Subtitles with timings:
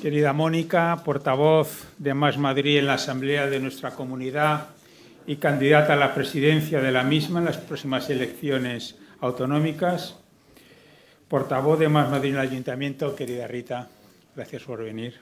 [0.00, 4.68] Querida Mónica, portavoz de Más Madrid en la Asamblea de nuestra comunidad
[5.26, 10.14] y candidata a la presidencia de la misma en las próximas elecciones autonómicas.
[11.26, 13.88] Portavoz de Más Madrid en el Ayuntamiento, querida Rita,
[14.36, 15.16] gracias por venir.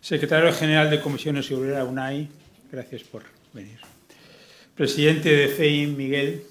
[0.00, 2.28] Secretario General de Comisiones Obrera UNAI,
[2.70, 3.80] gracias por venir.
[4.76, 6.44] Presidente de CEIM, Miguel.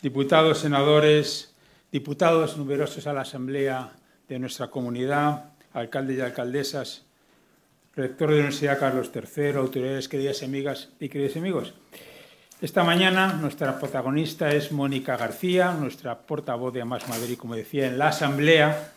[0.00, 1.54] Diputados, senadores,
[1.92, 3.92] diputados numerosos a la Asamblea
[4.26, 7.04] de nuestra comunidad, alcaldes y alcaldesas,
[7.94, 11.74] rector de la Universidad Carlos III, autoridades queridas amigas y queridos amigos.
[12.60, 17.96] Esta mañana nuestra protagonista es Mónica García, nuestra portavoz de Más Madrid, como decía, en
[17.96, 18.92] la Asamblea.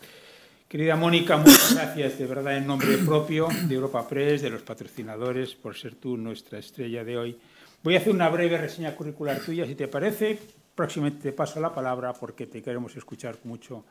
[0.68, 5.54] Querida Mónica, muchas gracias de verdad en nombre propio de Europa Press, de los patrocinadores,
[5.54, 7.38] por ser tú nuestra estrella de hoy.
[7.82, 10.38] Voy a hacer una breve reseña curricular tuya, si te parece.
[10.74, 13.84] Próximamente te paso la palabra porque te queremos escuchar mucho,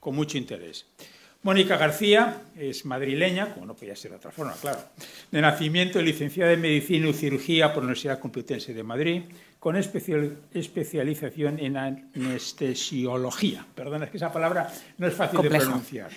[0.00, 0.86] con mucho interés.
[1.42, 4.78] Mónica García es madrileña, como no podía ser de otra forma, claro.
[5.30, 9.22] De nacimiento, licenciada en Medicina y Cirugía por la Universidad Complutense de Madrid,
[9.58, 13.64] con especialización en anestesiología.
[13.74, 16.10] Perdona, es que esa palabra no es fácil de pronunciar.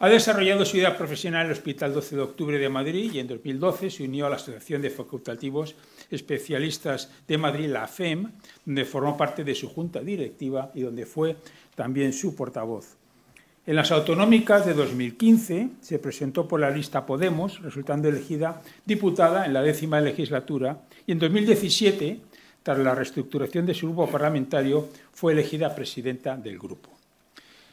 [0.00, 3.28] Ha desarrollado su vida profesional en el Hospital 12 de Octubre de Madrid y en
[3.28, 5.74] 2012 se unió a la Asociación de Facultativos
[6.10, 8.30] Especialistas de Madrid, la AFEM,
[8.66, 11.36] donde formó parte de su junta directiva y donde fue
[11.74, 12.98] también su portavoz.
[13.66, 19.54] En las autonómicas de 2015 se presentó por la lista Podemos, resultando elegida diputada en
[19.54, 22.18] la décima legislatura, y en 2017,
[22.62, 26.90] tras la reestructuración de su grupo parlamentario, fue elegida presidenta del grupo.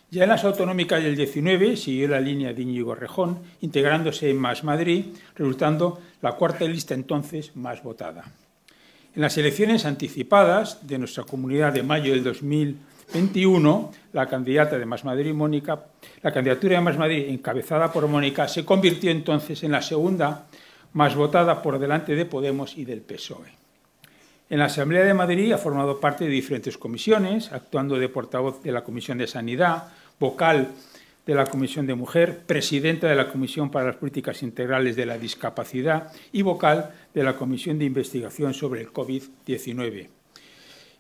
[0.10, 4.64] Ya en las autonómicas del 19 siguió la línea de Íñigo Rejón, integrándose en Más
[4.64, 8.24] Madrid, resultando la cuarta lista entonces más votada.
[9.14, 12.78] En las elecciones anticipadas de nuestra comunidad de mayo del 2000,
[13.14, 15.86] 21, la candidata de Más Madrid, Mónica,
[16.22, 20.48] la candidatura de Más Madrid, encabezada por Mónica, se convirtió entonces en la segunda
[20.94, 23.52] más votada por delante de Podemos y del PSOE.
[24.50, 28.72] En la Asamblea de Madrid ha formado parte de diferentes comisiones, actuando de portavoz de
[28.72, 30.70] la Comisión de Sanidad, vocal
[31.26, 35.18] de la Comisión de Mujer, presidenta de la Comisión para las Políticas Integrales de la
[35.18, 40.21] Discapacidad y vocal de la Comisión de Investigación sobre el COVID-19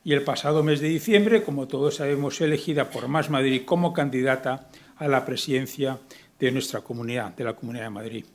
[0.04, 4.70] y el pasado mes de diciembre, como todos sabemos, elegida por Más Madrid como candidata
[4.98, 6.00] a la presidencia
[6.40, 8.26] de nuestra comunidad, de la Comunidad de Madrid.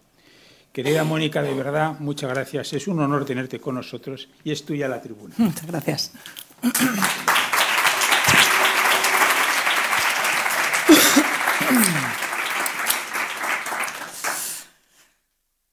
[0.72, 2.72] Querida Mónica, de verdad, muchas gracias.
[2.74, 5.34] Es un honor tenerte con nosotros y es tuya la tribuna.
[5.38, 6.12] Muchas gracias.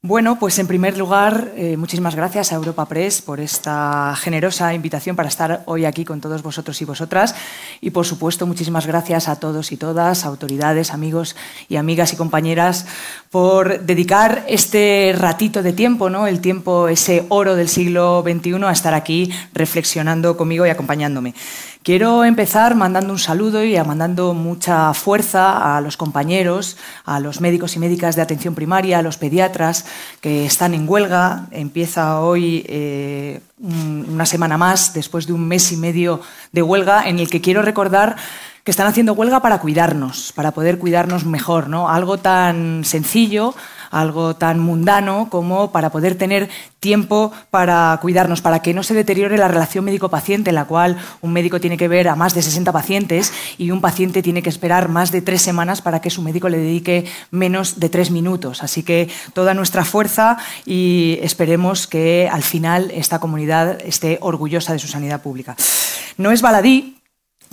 [0.06, 5.16] Bueno, pues en primer lugar, eh, muchísimas gracias a Europa Press por esta generosa invitación
[5.16, 7.34] para estar hoy aquí con todos vosotros y vosotras.
[7.80, 11.38] Y por supuesto, muchísimas gracias a todos y todas, autoridades, amigos
[11.70, 12.86] y amigas y compañeras,
[13.30, 16.28] por dedicar este ratito de tiempo, ¿no?
[16.28, 21.34] el tiempo, ese oro del siglo XXI, a estar aquí reflexionando conmigo y acompañándome.
[21.84, 27.76] Quiero empezar mandando un saludo y mandando mucha fuerza a los compañeros, a los médicos
[27.76, 29.86] y médicas de atención primaria, a los pediatras
[30.22, 31.48] que están en huelga.
[31.52, 36.22] Empieza hoy eh, una semana más, después de un mes y medio
[36.54, 38.16] de huelga, en el que quiero recordar
[38.64, 41.90] que están haciendo huelga para cuidarnos, para poder cuidarnos mejor, ¿no?
[41.90, 43.56] Algo tan sencillo,
[43.94, 46.50] algo tan mundano como para poder tener
[46.80, 51.32] tiempo para cuidarnos, para que no se deteriore la relación médico-paciente, en la cual un
[51.32, 54.90] médico tiene que ver a más de 60 pacientes y un paciente tiene que esperar
[54.90, 58.64] más de tres semanas para que su médico le dedique menos de tres minutos.
[58.64, 64.80] Así que toda nuestra fuerza y esperemos que al final esta comunidad esté orgullosa de
[64.80, 65.56] su sanidad pública.
[66.18, 66.98] No es baladí,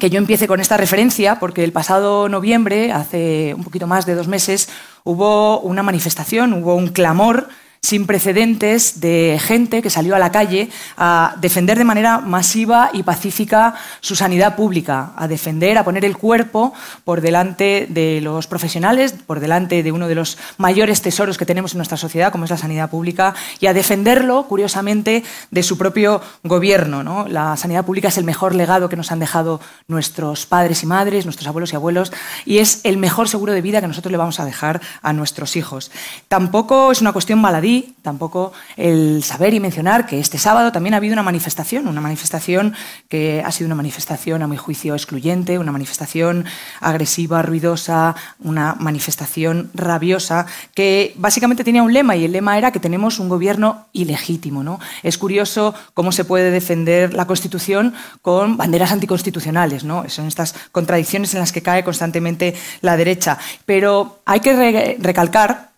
[0.00, 4.16] que yo empiece con esta referencia, porque el pasado noviembre, hace un poquito más de
[4.16, 4.68] dos meses,
[5.04, 7.48] hubo una manifestación, hubo un clamor
[7.82, 10.68] sin precedentes de gente que salió a la calle
[10.98, 16.18] a defender de manera masiva y pacífica su sanidad pública, a defender, a poner el
[16.18, 16.74] cuerpo
[17.04, 21.72] por delante de los profesionales, por delante de uno de los mayores tesoros que tenemos
[21.72, 26.20] en nuestra sociedad, como es la sanidad pública, y a defenderlo, curiosamente, de su propio
[26.44, 27.02] gobierno.
[27.02, 27.28] ¿no?
[27.28, 29.58] La sanidad pública es el mejor legado que nos han dejado
[29.88, 32.12] nuestros padres y madres, nuestros abuelos y abuelos,
[32.44, 35.56] y es el mejor seguro de vida que nosotros le vamos a dejar a nuestros
[35.56, 35.90] hijos.
[36.28, 40.94] Tampoco es una cuestión baladí Madrid, tampoco el saber y mencionar que este sábado también
[40.94, 42.74] ha habido una manifestación, una manifestación
[43.08, 46.46] que ha sido una manifestación, a mi juicio, excluyente, una manifestación
[46.80, 52.80] agresiva, ruidosa, una manifestación rabiosa, que básicamente tenía un lema y el lema era que
[52.80, 54.64] tenemos un gobierno ilegítimo.
[54.64, 54.80] ¿no?
[55.02, 59.84] Es curioso cómo se puede defender la Constitución con banderas anticonstitucionales.
[59.84, 60.08] ¿no?
[60.08, 63.38] Son estas contradicciones en las que cae constantemente la derecha.
[63.64, 65.69] Pero hay que recalcar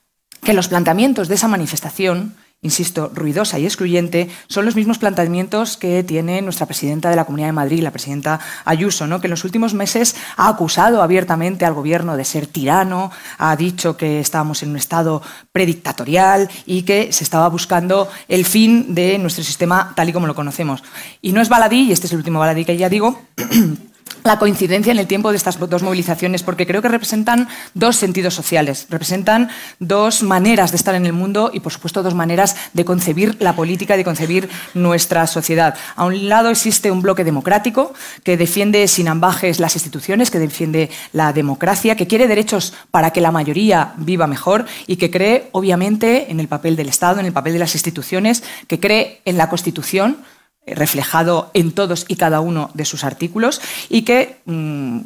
[0.43, 6.05] que los planteamientos de esa manifestación insisto, ruidosa y excluyente, son los mismos planteamientos que
[6.05, 9.21] tiene nuestra presidenta de la Comunidad de Madrid, la presidenta Ayuso, ¿no?
[9.21, 13.97] que en los últimos meses ha acusado abiertamente al gobierno de ser tirano, ha dicho
[13.97, 19.43] que estábamos en un estado predictatorial y que se estaba buscando el fin de nuestro
[19.43, 20.85] sistema tal y como lo conocemos.
[21.21, 23.21] Y no es baladí, y este es el último baladí que ya digo,
[24.25, 28.35] la coincidencia en el tiempo de estas dos movilizaciones, porque creo que representan dos sentidos
[28.35, 29.51] sociales, representan
[29.81, 33.57] dos maneras de estar en el mundo y, por supuesto, dos maneras de concebir la
[33.57, 35.77] política de concebir nuestra sociedad.
[35.97, 40.91] A un lado existe un bloque democrático que defiende sin ambajes las instituciones, que defiende
[41.13, 46.31] la democracia, que quiere derechos para que la mayoría viva mejor y que cree, obviamente,
[46.31, 49.49] en el papel del Estado, en el papel de las instituciones, que cree en la
[49.49, 50.19] Constitución
[50.67, 55.01] reflejado en todos y cada uno de sus artículos y que mm,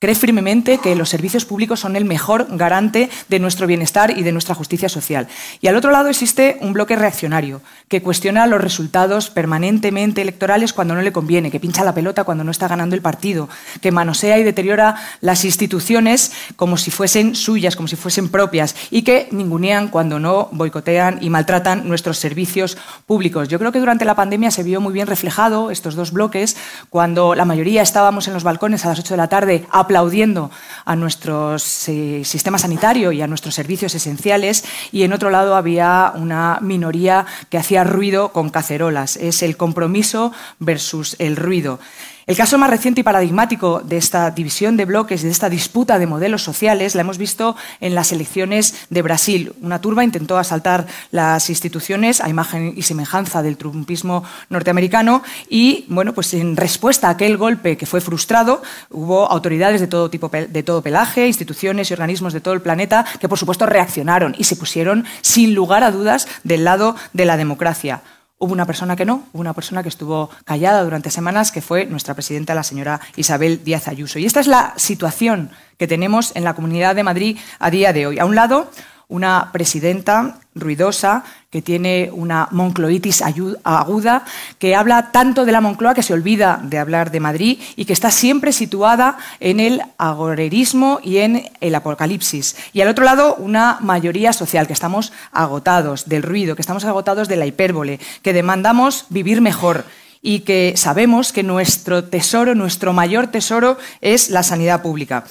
[0.00, 4.32] cree firmemente que los servicios públicos son el mejor garante de nuestro bienestar y de
[4.32, 5.28] nuestra justicia social.
[5.60, 10.94] Y al otro lado existe un bloque reaccionario que cuestiona los resultados permanentemente electorales cuando
[10.94, 13.50] no le conviene, que pincha la pelota cuando no está ganando el partido,
[13.82, 19.02] que manosea y deteriora las instituciones como si fuesen suyas, como si fuesen propias y
[19.02, 23.48] que ningunean cuando no boicotean y maltratan nuestros servicios públicos.
[23.48, 26.56] Yo creo que durante la pandemia se vio muy bien reflejado estos dos bloques
[26.88, 30.52] cuando la mayoría estábamos en los balcones a las 8 de la tarde aplaudiendo
[30.84, 36.12] a nuestro eh, sistema sanitario y a nuestros servicios esenciales y en otro lado había
[36.14, 39.16] una minoría que hacía ruido con cacerolas.
[39.16, 41.80] Es el compromiso versus el ruido.
[42.30, 46.06] El caso más reciente y paradigmático de esta división de bloques, de esta disputa de
[46.06, 49.52] modelos sociales, la hemos visto en las elecciones de Brasil.
[49.60, 56.12] Una turba intentó asaltar las instituciones a imagen y semejanza del trumpismo norteamericano y, bueno,
[56.12, 60.62] pues en respuesta a aquel golpe que fue frustrado, hubo autoridades de todo tipo de
[60.62, 64.54] todo pelaje, instituciones y organismos de todo el planeta que, por supuesto, reaccionaron y se
[64.54, 68.02] pusieron sin lugar a dudas del lado de la democracia.
[68.42, 71.84] Hubo una persona que no, hubo una persona que estuvo callada durante semanas, que fue
[71.84, 74.18] nuestra presidenta, la señora Isabel Díaz Ayuso.
[74.18, 78.06] Y esta es la situación que tenemos en la Comunidad de Madrid a día de
[78.06, 78.18] hoy.
[78.18, 78.70] A un lado,
[79.08, 84.24] una presidenta ruidosa, que tiene una moncloitis aguda,
[84.58, 87.92] que habla tanto de la Moncloa que se olvida de hablar de Madrid y que
[87.92, 92.56] está siempre situada en el agorerismo y en el apocalipsis.
[92.72, 97.28] Y al otro lado, una mayoría social, que estamos agotados del ruido, que estamos agotados
[97.28, 99.84] de la hipérbole, que demandamos vivir mejor
[100.22, 105.24] y que sabemos que nuestro tesoro, nuestro mayor tesoro es la sanidad pública.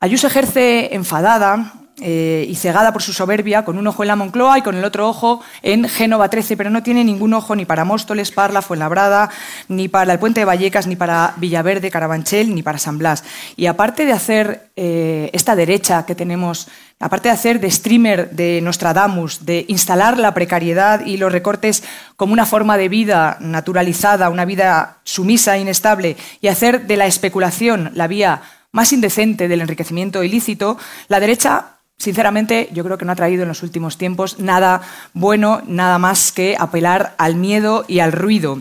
[0.00, 4.58] Ayuso ejerce enfadada, eh, y cegada por su soberbia, con un ojo en la Moncloa
[4.58, 7.84] y con el otro ojo en Génova 13, pero no tiene ningún ojo ni para
[7.84, 9.28] Móstoles, Parla, Fuenlabrada,
[9.68, 13.24] ni para el Puente de Vallecas, ni para Villaverde, Carabanchel, ni para San Blas.
[13.56, 16.68] Y aparte de hacer eh, esta derecha que tenemos,
[16.98, 21.84] aparte de hacer de streamer de Nostradamus, de instalar la precariedad y los recortes
[22.16, 27.04] como una forma de vida naturalizada, una vida sumisa e inestable, y hacer de la
[27.04, 28.40] especulación la vía
[28.72, 30.78] más indecente del enriquecimiento ilícito,
[31.08, 31.72] la derecha
[32.02, 34.82] sinceramente, yo creo que no ha traído en los últimos tiempos nada
[35.12, 38.58] bueno, nada más que apelar al miedo y al ruido.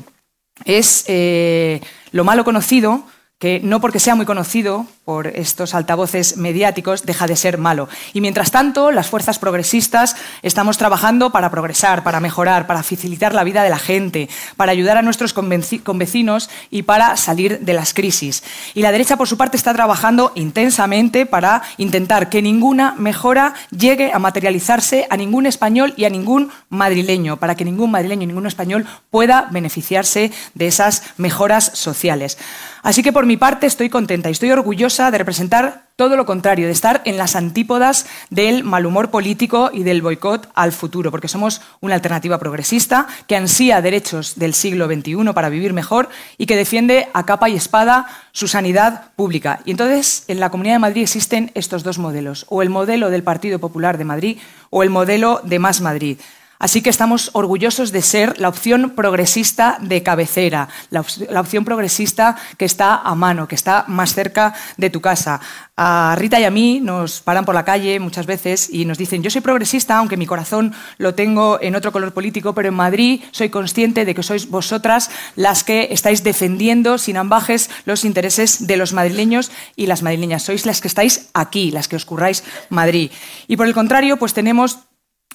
[0.63, 3.03] Es eh, lo malo conocido,
[3.41, 7.89] que no porque sea muy conocido por estos altavoces mediáticos deja de ser malo.
[8.13, 13.43] Y mientras tanto, las fuerzas progresistas estamos trabajando para progresar, para mejorar, para facilitar la
[13.43, 18.43] vida de la gente, para ayudar a nuestros convecinos y para salir de las crisis.
[18.75, 24.11] Y la derecha, por su parte, está trabajando intensamente para intentar que ninguna mejora llegue
[24.13, 28.45] a materializarse a ningún español y a ningún madrileño, para que ningún madrileño y ningún
[28.45, 32.37] español pueda beneficiarse de esas mejoras sociales.
[32.83, 36.65] Así que por mi parte estoy contenta y estoy orgullosa de representar todo lo contrario,
[36.65, 41.27] de estar en las antípodas del mal humor político y del boicot al futuro, porque
[41.27, 46.09] somos una alternativa progresista que ansía derechos del siglo XXI para vivir mejor
[46.39, 49.59] y que defiende a capa y espada su sanidad pública.
[49.63, 53.21] Y entonces en la Comunidad de Madrid existen estos dos modelos, o el modelo del
[53.21, 54.37] Partido Popular de Madrid
[54.71, 56.17] o el modelo de Más Madrid.
[56.61, 61.01] Así que estamos orgullosos de ser la opción progresista de cabecera, la,
[61.41, 65.41] opción progresista que está a mano, que está más cerca de tu casa.
[65.75, 69.23] A Rita y a mí nos paran por la calle muchas veces y nos dicen,
[69.23, 73.23] yo soy progresista, aunque mi corazón lo tengo en otro color político, pero en Madrid
[73.31, 78.77] soy consciente de que sois vosotras las que estáis defendiendo sin ambajes los intereses de
[78.77, 80.43] los madrileños y las madrileñas.
[80.43, 83.09] Sois las que estáis aquí, las que os curráis Madrid.
[83.47, 84.77] Y por el contrario, pues tenemos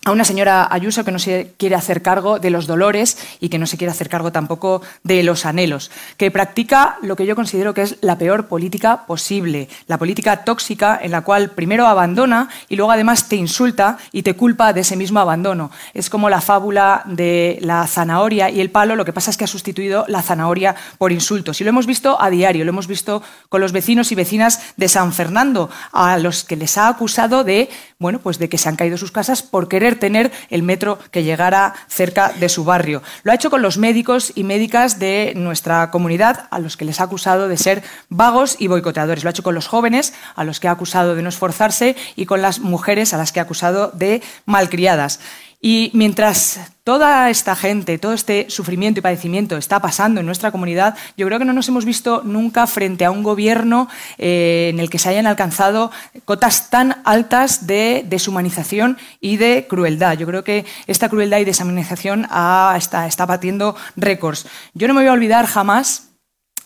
[0.06, 3.58] a una señora Ayuso que no se quiere hacer cargo de los dolores y que
[3.58, 7.75] no se quiere hacer cargo tampoco de los anhelos, que practica lo que yo considero
[7.75, 12.76] que es la peor política posible, la política tóxica en la cual primero abandona y
[12.76, 15.72] luego además te insulta y te culpa de ese mismo abandono.
[15.92, 19.42] Es como la fábula de la zanahoria y el palo, lo que pasa es que
[19.42, 21.60] ha sustituido la zanahoria por insultos.
[21.60, 24.86] Y lo hemos visto a diario, lo hemos visto con los vecinos y vecinas de
[24.86, 28.76] San Fernando, a los que les ha acusado de, bueno, pues de que se han
[28.76, 33.03] caído sus casas por querer tener el metro que llegara cerca de su barrio.
[33.23, 37.00] Lo ha hecho con los médicos y médicas de nuestra comunidad, a los que les
[37.00, 39.25] ha acusado de ser vagos y boicoteadores.
[39.25, 42.26] Lo ha hecho con los jóvenes, a los que ha acusado de no esforzarse, y
[42.26, 45.21] con las mujeres, a las que ha acusado de malcriadas.
[45.68, 50.96] Y mientras toda esta gente, todo este sufrimiento y padecimiento está pasando en nuestra comunidad,
[51.16, 54.88] yo creo que no nos hemos visto nunca frente a un gobierno eh, en el
[54.88, 55.90] que se hayan alcanzado
[56.25, 60.16] cotas tan altas de deshumanización y de crueldad.
[60.16, 62.28] Yo creo que esta crueldad y deshumanización
[62.76, 64.46] está, está batiendo récords.
[64.73, 66.11] Yo no me voy a olvidar jamás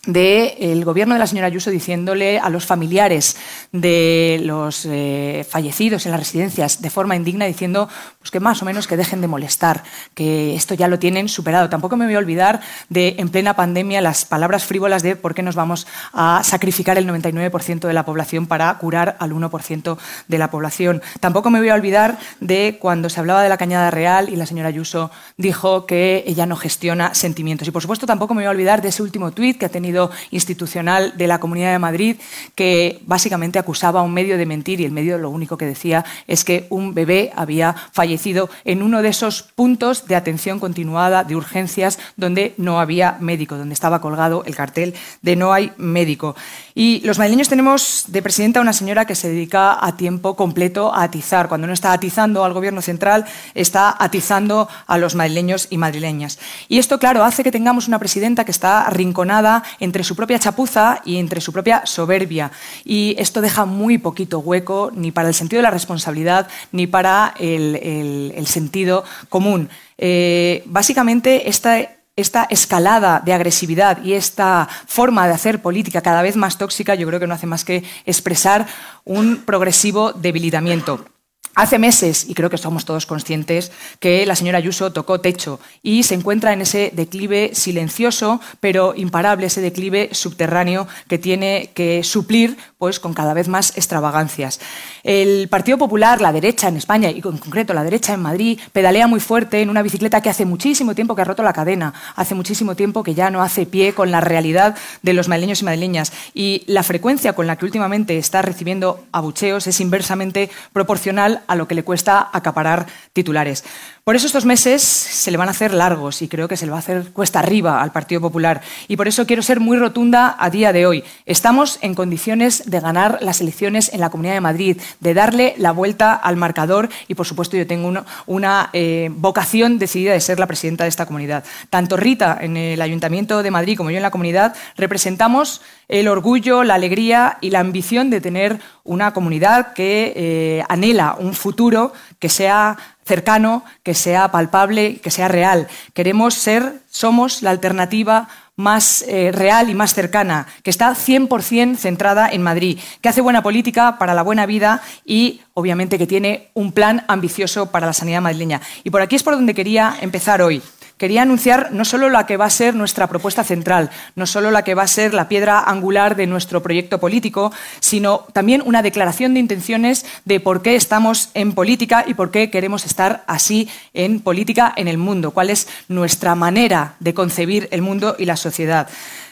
[0.07, 3.37] del gobierno de la señora Ayuso diciéndole a los familiares
[3.71, 7.87] de los eh, fallecidos en las residencias de forma indigna, diciendo
[8.19, 9.83] pues que más o menos que dejen de molestar,
[10.15, 11.69] que esto ya lo tienen superado.
[11.69, 15.43] Tampoco me voy a olvidar de, en plena pandemia, las palabras frívolas de por qué
[15.43, 20.51] nos vamos a sacrificar el 99% de la población para curar al 1% de la
[20.51, 21.03] población.
[21.21, 24.47] Tampoco me voy a olvidar de cuando se hablaba de la Cañada Real y la
[24.47, 27.69] señora Ayuso dijo que ella no gestiona sentimientos.
[27.69, 29.90] Y, por supuesto, tampoco me voy a olvidar de ese último tuit que ha tenido
[30.31, 32.17] institucional de la Comunidad de Madrid
[32.55, 36.05] que básicamente acusaba a un medio de mentir y el medio lo único que decía
[36.27, 41.37] es que un bebé había fallecido en uno de esos puntos de atención continuada de
[41.37, 46.37] urgencias donde no había médico, donde estaba colgado el cartel de no hay médico.
[46.75, 51.03] Y los madrileños tenemos de presidenta una señora que se dedica a tiempo completo a
[51.03, 51.49] atizar.
[51.49, 56.39] Cuando no está atizando al gobierno central, está atizando a los madrileños y madrileñas.
[56.69, 61.01] Y esto, claro, hace que tengamos una presidenta que está arrinconada entre su propia chapuza
[61.05, 62.53] y entre su propia soberbia.
[62.85, 67.35] Y esto deja muy poquito hueco ni para el sentido de la responsabilidad ni para
[67.39, 69.69] el, sentido común.
[69.99, 71.79] Eh, básicamente, esta
[72.17, 77.07] esta escalada de agresividad y esta forma de hacer política cada vez más tóxica, yo
[77.07, 78.67] creo que no hace más que expresar
[79.05, 81.05] un progresivo debilitamiento.
[81.55, 86.05] Hace meses, y creo que somos todos conscientes, que la señora Ayuso tocó techo y
[86.05, 92.57] se encuentra en ese declive silencioso, pero imparable, ese declive subterráneo que tiene que suplir
[92.81, 94.59] pues, con cada vez más extravagancias.
[95.03, 99.07] El Partido Popular, la derecha en España y en concreto la derecha en Madrid, pedalea
[99.07, 102.35] muy fuerte en una bicicleta que hace muchísimo tiempo que ha roto la cadena, hace
[102.35, 106.11] muchísimo tiempo que ya no hace pie con la realidad de los madrileños y madrileñas.
[106.33, 111.69] Y la frecuencia con la que últimamente está recibiendo abucheos es inversamente proporcional a lo
[111.69, 113.63] que le cuesta acaparar titulares.
[114.11, 116.73] Por eso estos meses se le van a hacer largos y creo que se le
[116.73, 118.61] va a hacer cuesta arriba al Partido Popular.
[118.89, 121.05] Y por eso quiero ser muy rotunda a día de hoy.
[121.27, 125.71] Estamos en condiciones de ganar las elecciones en la Comunidad de Madrid, de darle la
[125.71, 130.49] vuelta al marcador y, por supuesto, yo tengo una, eh, vocación decidida de ser la
[130.49, 131.45] presidenta de esta comunidad.
[131.69, 136.63] Tanto Rita en el Ayuntamiento de Madrid como yo en la comunidad representamos el orgullo,
[136.63, 142.29] la alegría y la ambición de tener una comunidad que eh, anhela un futuro que
[142.29, 145.67] sea cercano, que sea palpable, que sea real.
[145.93, 152.29] Queremos ser, somos la alternativa más eh, real y más cercana, que está 100% centrada
[152.31, 156.71] en Madrid, que hace buena política para la buena vida y, obviamente, que tiene un
[156.71, 158.61] plan ambicioso para la sanidad madrileña.
[158.85, 160.63] Y por aquí es por donde quería empezar hoy
[161.01, 164.65] quería anunciar no solo la que va a ser nuestra propuesta central, no solo la
[164.65, 169.33] que va a ser la piedra angular de nuestro proyecto político, sino también una declaración
[169.33, 174.21] de intenciones de por qué estamos en política y por qué queremos estar así en
[174.21, 178.87] política en el mundo, cuál es nuestra manera de concebir el mundo y la sociedad.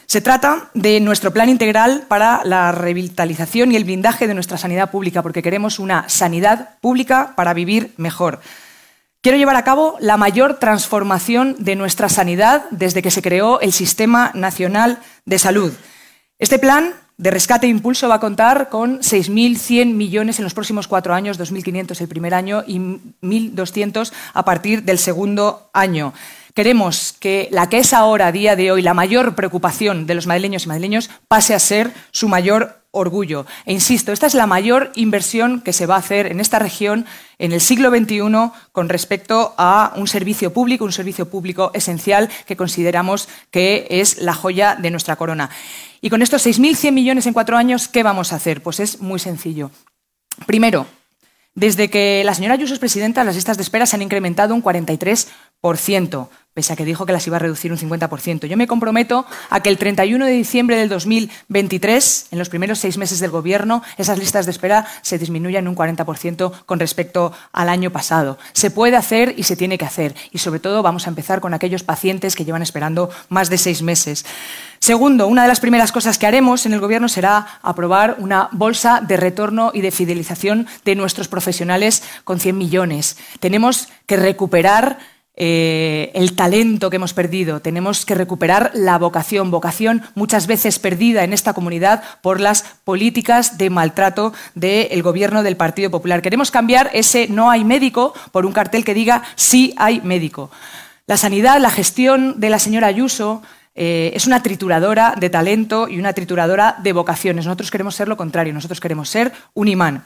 [0.07, 4.89] Se trata de nuestro plan integral para la revitalización y el blindaje de nuestra sanidad
[4.89, 8.39] pública, porque queremos una sanidad pública para vivir mejor.
[9.21, 13.73] Quiero llevar a cabo la mayor transformación de nuestra sanidad desde que se creó el
[13.73, 15.73] Sistema Nacional de Salud.
[16.37, 20.87] Este plan de rescate e impulso va a contar con 6.100 millones en los próximos
[20.87, 26.13] cuatro años, 2.500 el primer año y 1.200 a partir del segundo año.
[26.53, 30.27] Queremos que la que es ahora, a día de hoy, la mayor preocupación de los
[30.27, 33.45] madrileños y madrileños pase a ser su mayor orgullo.
[33.65, 37.05] E insisto, esta es la mayor inversión que se va a hacer en esta región
[37.37, 42.57] en el siglo XXI con respecto a un servicio público, un servicio público esencial que
[42.57, 45.49] consideramos que es la joya de nuestra corona.
[46.01, 48.63] Y con estos 6.100 millones en cuatro años, ¿qué vamos a hacer?
[48.63, 49.71] Pues es muy sencillo.
[50.45, 50.87] Primero,
[51.53, 54.63] desde que la señora Ayuso es presidenta, las listas de espera se han incrementado un
[54.63, 55.27] 43%
[56.53, 58.45] pese a que dijo que las iba a reducir un 50%.
[58.47, 62.97] Yo me comprometo a que el 31 de diciembre del 2023, en los primeros seis
[62.97, 67.91] meses del Gobierno, esas listas de espera se disminuyan un 40% con respecto al año
[67.91, 68.37] pasado.
[68.53, 70.15] Se puede hacer y se tiene que hacer.
[70.31, 73.81] Y sobre todo vamos a empezar con aquellos pacientes que llevan esperando más de seis
[73.81, 74.25] meses.
[74.79, 79.01] Segundo, una de las primeras cosas que haremos en el Gobierno será aprobar una bolsa
[79.01, 83.17] de retorno y de fidelización de nuestros profesionales con 100 millones.
[83.39, 84.99] Tenemos que recuperar
[85.35, 91.23] eh, el talento que hemos perdido, tenemos que recuperar la vocación, vocación muchas veces perdida
[91.23, 96.21] en esta comunidad por las políticas de maltrato del gobierno del Partido Popular.
[96.21, 100.51] Queremos cambiar ese no hay médico por un cartel que diga sí hay médico.
[101.07, 103.41] La sanidad, la gestión de la señora Ayuso,
[103.81, 107.45] eh, es una trituradora de talento y una trituradora de vocaciones.
[107.45, 110.03] Nosotros queremos ser lo contrario, nosotros queremos ser un imán.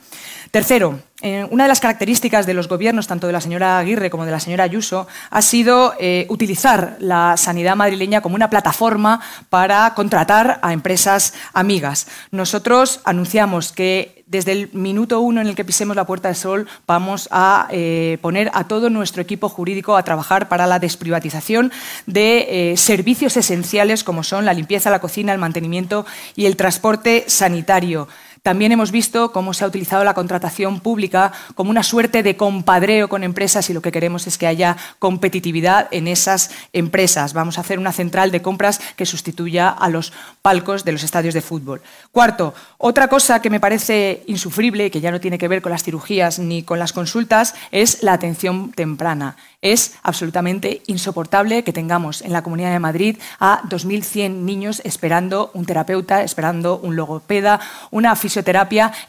[0.54, 4.24] Tercero, eh, una de las características de los gobiernos, tanto de la señora Aguirre como
[4.24, 9.20] de la señora Ayuso, ha sido eh, utilizar la sanidad madrileña como una plataforma
[9.50, 12.06] para contratar a empresas amigas.
[12.30, 16.68] Nosotros anunciamos que desde el minuto uno en el que pisemos la Puerta del Sol
[16.86, 21.72] vamos a eh, poner a todo nuestro equipo jurídico a trabajar para la desprivatización
[22.06, 26.06] de servicios esenciales como son la limpieza, la cocina, el mantenimiento
[26.36, 28.08] y el transporte sanitario.
[28.44, 33.08] También hemos visto cómo se ha utilizado la contratación pública como una suerte de compadreo
[33.08, 37.32] con empresas y lo que queremos es que haya competitividad en esas empresas.
[37.32, 41.34] Vamos a hacer una central de compras que sustituya a los palcos de los estadios
[41.34, 41.82] de fútbol.
[42.12, 45.84] Cuarto, otra cosa que me parece insufrible, que ya no tiene que ver con las
[45.84, 49.38] cirugías ni con las consultas, es la atención temprana.
[49.62, 55.66] Es absolutamente insoportable que tengamos en la Comunidad de Madrid a 2.100 niños esperando un
[55.66, 58.33] terapeuta, esperando un logopeda, una fisioterapia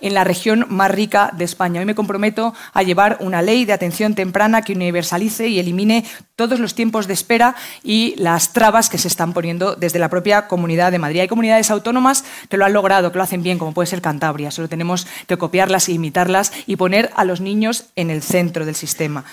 [0.01, 1.81] en la región más rica de España.
[1.81, 6.05] Hoy me comprometo a llevar una ley de atención temprana que universalice y elimine
[6.37, 10.49] todos los tiempos de espera y las trabas que se están poniendo desde la propia
[10.49, 11.21] Comunidad de Madrid.
[11.21, 14.51] Hay comunidades autónomas que lo han logrado, que lo hacen bien, como puede ser Cantabria.
[14.51, 18.75] Solo tenemos que copiarlas e imitarlas y poner a los niños en el centro del
[18.75, 19.25] sistema.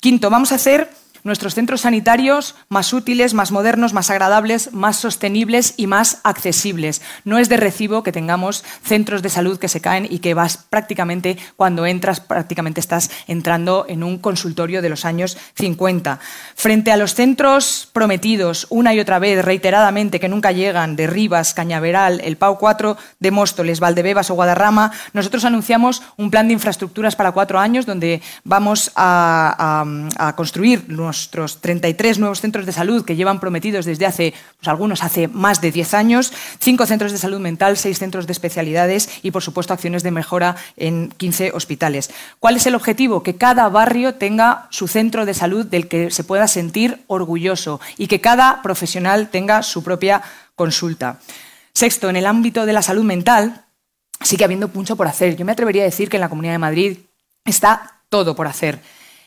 [0.00, 0.90] Quinto, vamos a hacer
[1.24, 7.02] nuestros centros sanitarios más útiles, más modernos, más agradables, más sostenibles y más accesibles.
[7.24, 10.56] No es de recibo que tengamos centros de salud que se caen y que vas
[10.56, 16.20] prácticamente, cuando entras, prácticamente estás entrando en un consultorio de los años 50.
[16.54, 21.54] Frente a los centros prometidos una y otra vez, reiteradamente, que nunca llegan, de Rivas,
[21.54, 27.16] Cañaveral, el Pau 4 de Móstoles, Valdebebas o Guadarrama, nosotros anunciamos un plan de infraestructuras
[27.16, 29.84] para cuatro años donde vamos a,
[30.16, 35.02] a construir nuestros 33 nuevos centros de salud que llevan prometidos desde hace, pues algunos
[35.02, 39.32] hace más de 10 años, cinco centros de salud mental, seis centros de especialidades y,
[39.32, 42.10] por supuesto, acciones de mejora en 15 hospitales.
[42.38, 43.24] ¿Cuál es el objetivo?
[43.24, 48.06] Que cada barrio tenga su centro de salud del que se pueda sentir orgulloso y
[48.06, 50.22] que cada profesional tenga su propia
[50.54, 51.18] consulta.
[51.74, 53.64] Sexto, en el ámbito de la salud mental
[54.22, 55.36] sigue habiendo mucho por hacer.
[55.36, 56.98] Yo me atrevería a decir que en la Comunidad de Madrid
[57.44, 58.80] está todo por hacer.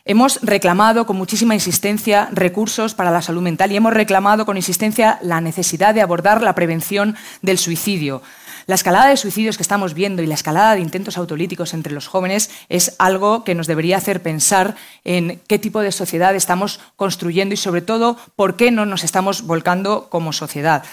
[0.06, 5.18] Hemos reclamado con muchísima insistencia recursos para la salud mental y hemos reclamado con insistencia
[5.22, 8.22] la necesidad de abordar la prevención del suicidio.
[8.66, 12.08] La escalada de suicidios que estamos viendo y la escalada de intentos autolíticos entre los
[12.08, 17.54] jóvenes es algo que nos debería hacer pensar en qué tipo de sociedad estamos construyendo
[17.54, 20.84] y, sobre todo, por qué no nos estamos volcando como sociedad.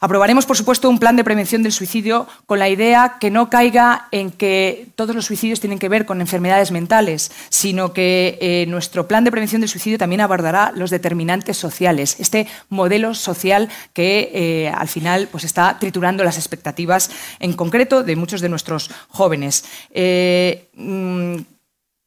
[0.00, 4.08] Aprobaremos, por supuesto, un plan de prevención del suicidio con la idea que no caiga
[4.12, 9.08] en que todos los suicidios tienen que ver con enfermedades mentales, sino que eh, nuestro
[9.08, 14.68] plan de prevención del suicidio también abordará los determinantes sociales, este modelo social que eh,
[14.68, 19.64] al final pues, está triturando las expectativas en concreto de muchos de nuestros jóvenes.
[19.90, 21.36] Eh, mm,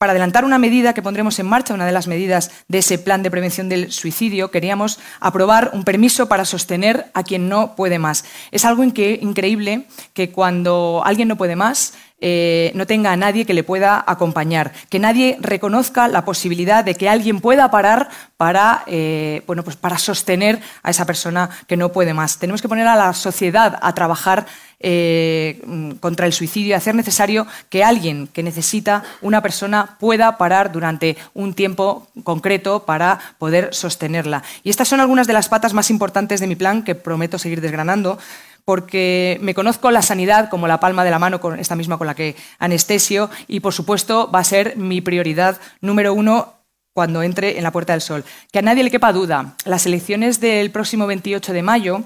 [0.01, 3.21] para adelantar una medida que pondremos en marcha, una de las medidas de ese plan
[3.21, 8.25] de prevención del suicidio, queríamos aprobar un permiso para sostener a quien no puede más.
[8.49, 9.85] Es algo increíble
[10.15, 14.73] que cuando alguien no puede más, eh, no tenga a nadie que le pueda acompañar,
[14.89, 19.99] que nadie reconozca la posibilidad de que alguien pueda parar para, eh, bueno, pues para
[19.99, 22.39] sostener a esa persona que no puede más.
[22.39, 24.47] Tenemos que poner a la sociedad a trabajar
[24.83, 25.61] eh,
[25.99, 31.17] contra el suicidio y hacer necesario que alguien que necesita una persona pueda parar durante
[31.33, 34.43] un tiempo concreto para poder sostenerla.
[34.63, 37.61] Y estas son algunas de las patas más importantes de mi plan que prometo seguir
[37.61, 38.17] desgranando
[38.65, 42.07] porque me conozco la sanidad como la palma de la mano, con esta misma con
[42.07, 46.53] la que anestesio, y por supuesto va a ser mi prioridad número uno
[46.93, 48.23] cuando entre en la Puerta del Sol.
[48.51, 52.03] Que a nadie le quepa duda, las elecciones del próximo 28 de mayo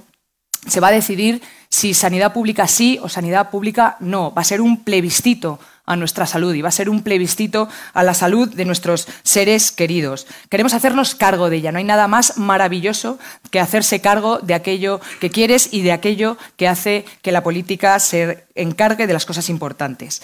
[0.68, 4.34] se va a decidir si sanidad pública sí o sanidad pública no.
[4.34, 8.04] Va a ser un plebiscito a nuestra salud y va a ser un plebiscito a
[8.04, 10.26] la salud de nuestros seres queridos.
[10.50, 11.72] Queremos hacernos cargo de ella.
[11.72, 13.20] No hay nada más maravilloso
[13.52, 18.00] que hacerse cargo de aquello que quieres y de aquello que hace que la política
[18.00, 20.22] se encargue de las cosas importantes.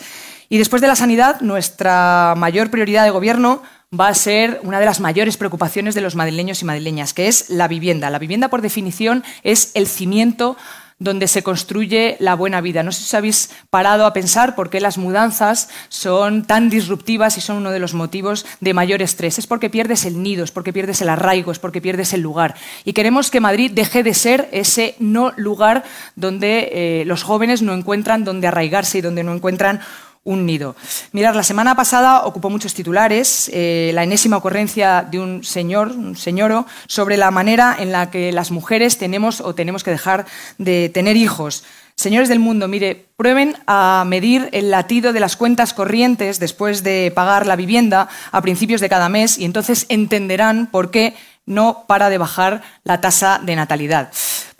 [0.49, 3.62] Y después de la sanidad, nuestra mayor prioridad de gobierno
[3.99, 7.49] va a ser una de las mayores preocupaciones de los madrileños y madrileñas, que es
[7.49, 8.10] la vivienda.
[8.10, 10.56] La vivienda, por definición, es el cimiento
[10.97, 12.84] donde se construye la buena vida.
[12.84, 17.38] No sé si os habéis parado a pensar por qué las mudanzas son tan disruptivas
[17.38, 19.39] y son uno de los motivos de mayor estrés.
[19.39, 22.56] Es porque pierdes el nido, es porque pierdes el arraigo, es porque pierdes el lugar.
[22.86, 25.84] Y queremos que Madrid deje de ser ese no lugar
[26.15, 29.82] donde eh, los jóvenes no encuentran donde arraigarse y donde no encuentran
[30.23, 30.75] un nido.
[31.12, 36.15] Mirar, la semana pasada ocupó muchos titulares eh, la enésima ocurrencia de un señor, un
[36.15, 40.25] señoro, sobre la manera en la que las mujeres tenemos o tenemos que dejar
[40.57, 41.63] de tener hijos.
[41.95, 47.12] Señores del mundo, mire, prueben a medir el latido de las cuentas corrientes después de
[47.13, 52.10] pagar la vivienda a principios de cada mes y entonces entenderán por qué no para
[52.10, 54.12] de bajar la tasa de natalidad.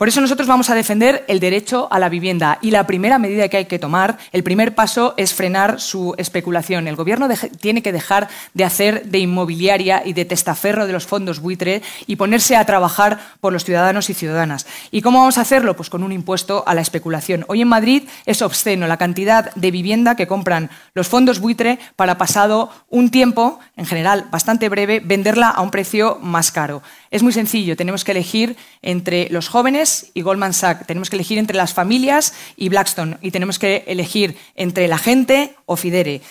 [0.02, 3.48] Por eso nosotros vamos a defender el derecho a la vivienda y la primera medida
[3.48, 6.88] que hay que tomar, el primer paso es frenar su especulación.
[6.88, 7.28] El Gobierno
[7.60, 12.16] tiene que dejar de hacer de inmobiliaria y de testaferro de los fondos buitre y
[12.16, 14.66] ponerse a trabajar por los ciudadanos y ciudadanas.
[14.90, 15.76] ¿Y cómo vamos a hacerlo?
[15.76, 17.44] Pues con un impuesto a la especulación.
[17.46, 22.18] Hoy en Madrid es obsceno la cantidad de vivienda que compran los fondos buitre para
[22.18, 26.82] pasado un tiempo, en general bastante breve, venderla a un precio más caro.
[27.12, 31.36] Es muy sencillo, tenemos que elegir entre los jóvenes y Goldman Sachs, tenemos que elegir
[31.36, 36.22] entre las familias y Blackstone y tenemos que elegir entre la gente o Fidere.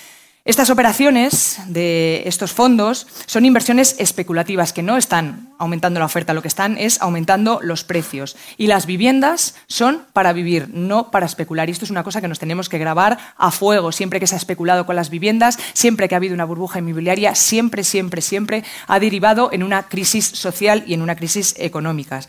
[0.43, 6.41] Estas operaciones de estos fondos son inversiones especulativas que no están aumentando la oferta, lo
[6.41, 8.35] que están es aumentando los precios.
[8.57, 11.69] Y las viviendas son para vivir, no para especular.
[11.69, 13.91] Y esto es una cosa que nos tenemos que grabar a fuego.
[13.91, 17.35] Siempre que se ha especulado con las viviendas, siempre que ha habido una burbuja inmobiliaria,
[17.35, 22.19] siempre, siempre, siempre ha derivado en una crisis social y en una crisis económica.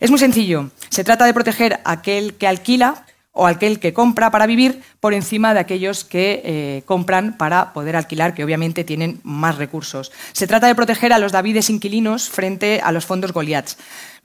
[0.00, 0.70] Es muy sencillo.
[0.88, 3.05] Se trata de proteger a aquel que alquila
[3.36, 7.94] o aquel que compra para vivir por encima de aquellos que eh, compran para poder
[7.94, 10.10] alquilar, que obviamente tienen más recursos.
[10.32, 13.76] Se trata de proteger a los Davides inquilinos frente a los fondos Goliaths.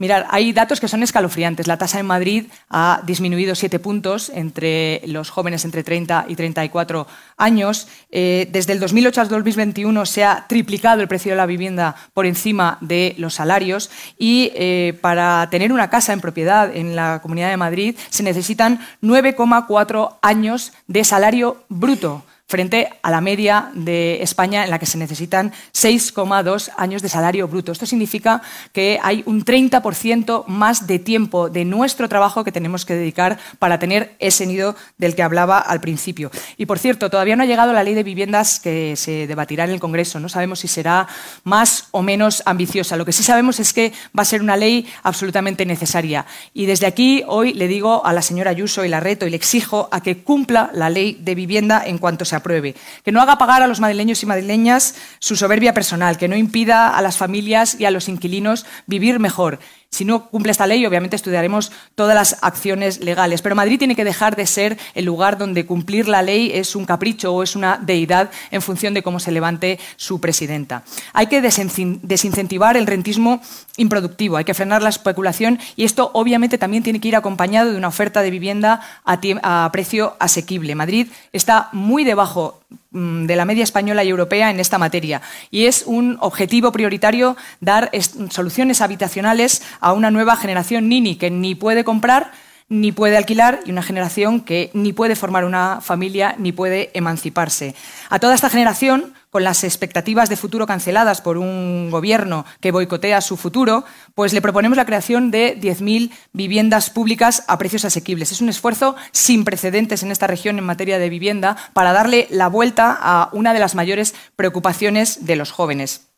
[0.02, 1.68] Mirad, hay datos que son escalofriantes.
[1.68, 7.06] La tasa en Madrid ha disminuido siete puntos entre los jóvenes entre 30 y 34
[7.38, 7.88] años.
[8.10, 12.26] Eh, desde el 2008 al 2021 se ha triplicado el precio de la vivienda por
[12.26, 17.52] encima de los salarios y eh, para tener una casa en propiedad en la Comunidad
[17.52, 24.66] de Madrid se necesitan 9,4 años de salario bruto frente a la media de España
[24.66, 27.72] en la que se necesitan 6,2 años de salario bruto.
[27.72, 28.42] Esto significa
[28.74, 33.80] que hay un 30% más de tiempo de nuestro trabajo que tenemos que dedicar para
[33.80, 36.30] tener ese nido del que hablaba al principio.
[36.58, 39.72] Y por cierto, todavía no ha llegado la ley de viviendas que se debatirá en
[39.72, 40.20] el Congreso.
[40.20, 41.08] No sabemos si será
[41.46, 42.98] más o menos ambiciosa.
[42.98, 46.26] Lo que sí sabemos es que va a ser una ley absolutamente necesaria.
[46.54, 49.38] Y desde aquí hoy le digo a la señora Ayuso y la reto y le
[49.38, 53.38] exijo a que cumpla la ley de vivienda en cuanto se apruebe, que no haga
[53.38, 57.80] pagar a los madrileños y madrileñas su soberbia personal, que no impida a las familias
[57.80, 59.60] y a los inquilinos vivir mejor
[59.94, 63.42] si no cumple esta ley, obviamente estudiaremos todas las acciones legales.
[63.42, 66.86] Pero Madrid tiene que dejar de ser el lugar donde cumplir la ley es un
[66.86, 70.84] capricho o es una deidad en función de cómo se levante su presidenta.
[71.12, 73.42] Hay que desincentivar el rentismo
[73.76, 77.78] improductivo, hay que frenar la especulación y esto obviamente también tiene que ir acompañado de
[77.78, 80.74] una oferta de vivienda a, precio asequible.
[80.74, 82.61] Madrid está muy debajo
[82.92, 85.22] de la media española y europea en esta materia.
[85.50, 87.90] Y es un objetivo prioritario dar
[88.30, 92.32] soluciones habitacionales a una nueva generación nini que ni puede comprar
[92.72, 97.76] ni puede alquilar y una generación que ni puede formar una familia ni puede emanciparse.
[98.10, 103.22] A toda esta generación, con las expectativas de futuro canceladas por un gobierno que boicotea
[103.22, 108.32] su futuro, pues le proponemos la creación de 10.000 viviendas públicas a precios asequibles.
[108.32, 112.50] Es un esfuerzo sin precedentes en esta región en materia de vivienda para darle la
[112.50, 116.10] vuelta a una de las mayores preocupaciones de los jóvenes.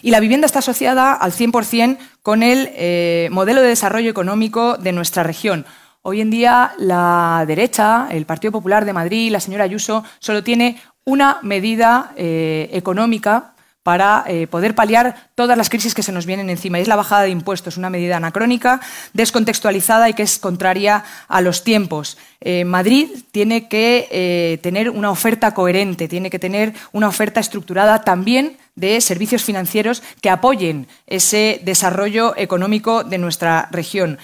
[0.00, 4.92] Y la vivienda está asociada al 100% con el eh, modelo de desarrollo económico de
[4.92, 5.66] nuestra región.
[6.04, 10.80] Hoy en día la derecha, el Partido Popular de Madrid, la señora Ayuso, solo tiene
[11.04, 13.48] una medida eh, económica
[13.82, 16.78] para eh, poder paliar todas las crisis que se nos vienen encima.
[16.78, 18.80] Y es la bajada de impuestos, una medida anacrónica,
[19.12, 22.16] descontextualizada y que es contraria a los tiempos.
[22.40, 28.56] Eh, Madrid tiene que tener una oferta coherente, tiene que tener una oferta estructurada también
[28.76, 34.18] de servicios financieros que apoyen ese desarrollo económico de nuestra región.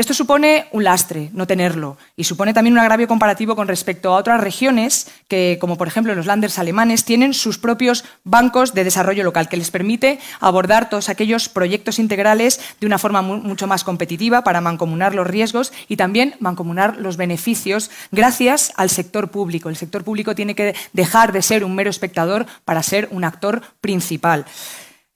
[0.00, 4.16] Esto supone un lastre, no tenerlo, y supone también un agravio comparativo con respecto a
[4.16, 9.24] otras regiones que, como por ejemplo los landers alemanes, tienen sus propios bancos de desarrollo
[9.24, 14.42] local, que les permite abordar todos aquellos proyectos integrales de una forma mucho más competitiva
[14.42, 19.68] para mancomunar los riesgos y también mancomunar los beneficios gracias al sector público.
[19.68, 23.60] El sector público tiene que dejar de ser un mero espectador para ser un actor
[23.82, 24.46] principal.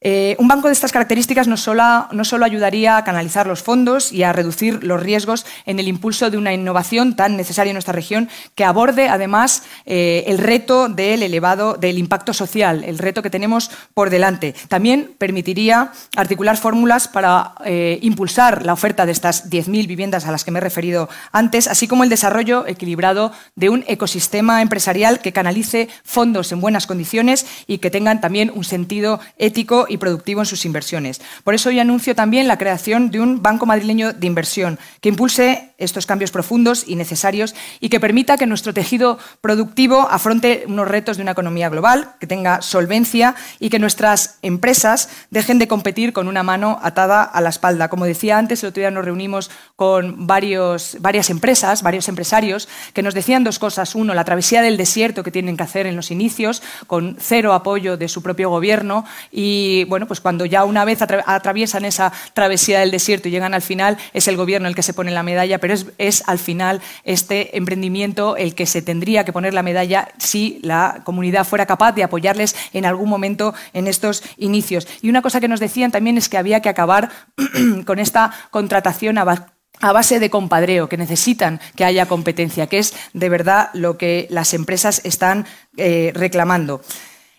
[0.07, 4.13] Eh, un banco de estas características no solo, no solo, ayudaría a canalizar los fondos
[4.13, 7.95] y a reducir los riesgos en el impulso de una innovación tan necesaria en nuestra
[7.95, 13.31] región, que aborde además eh, el reto del elevado del impacto social, el reto que
[13.31, 14.55] tenemos por delante.
[14.69, 20.45] También permitiría articular fórmulas para eh, impulsar la oferta de estas 10.000 viviendas a las
[20.45, 25.33] que me he referido antes, así como el desarrollo equilibrado de un ecosistema empresarial que
[25.33, 30.65] canalice fondos en buenas condiciones y que tengan también un sentido ético productivo en sus
[30.65, 31.21] inversiones.
[31.43, 35.75] Por eso hoy anuncio también la creación de un Banco Madrileño de Inversión que impulse
[35.79, 41.17] estos cambios profundos y necesarios y que permita que nuestro tejido productivo afronte unos retos
[41.17, 46.29] de una economía global, que tenga solvencia y que nuestras empresas dejen de competir con
[46.29, 47.89] una mano atada a la espalda.
[47.89, 53.03] Como decía antes, el otro día nos reunimos con varios, varias empresas, varios empresarios, que
[53.03, 53.95] nos decían dos cosas.
[53.95, 57.97] Uno, la travesía del desierto que tienen que hacer en los inicios, con cero apoyo
[57.97, 62.91] de su propio gobierno y bueno, pues cuando ya una vez atraviesan esa travesía del
[62.91, 65.75] desierto y llegan al final, es el gobierno el que se pone la medalla, pero
[65.99, 71.03] es, al final este emprendimiento el que se tendría que poner la medalla si la
[71.05, 74.87] comunidad fuera capaz de apoyarles en algún momento en estos inicios.
[75.03, 77.11] Y una cosa que nos decían también es que había que acabar
[77.87, 83.29] con esta contratación a base de compadreo, que necesitan que haya competencia, que es de
[83.29, 86.81] verdad lo que las empresas están eh, reclamando.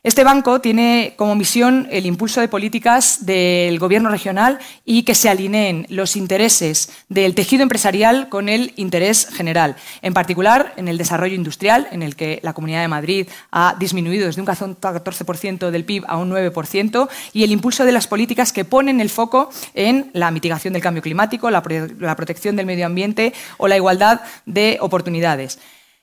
[0.05, 5.29] Este banco tiene como misión el impulso de políticas del gobierno regional y que se
[5.29, 9.77] alineen los intereses del tejido empresarial con el interés general.
[10.03, 14.27] En particular, en el desarrollo industrial, en el que la Comunidad de Madrid ha disminuido
[14.27, 18.63] desde un 14% del PIB a un 9%, y el impulso de las políticas que
[18.63, 23.67] ponen el foco en la mitigación del cambio climático, la, protección del medio ambiente o
[23.67, 25.57] la igualdad de oportunidades.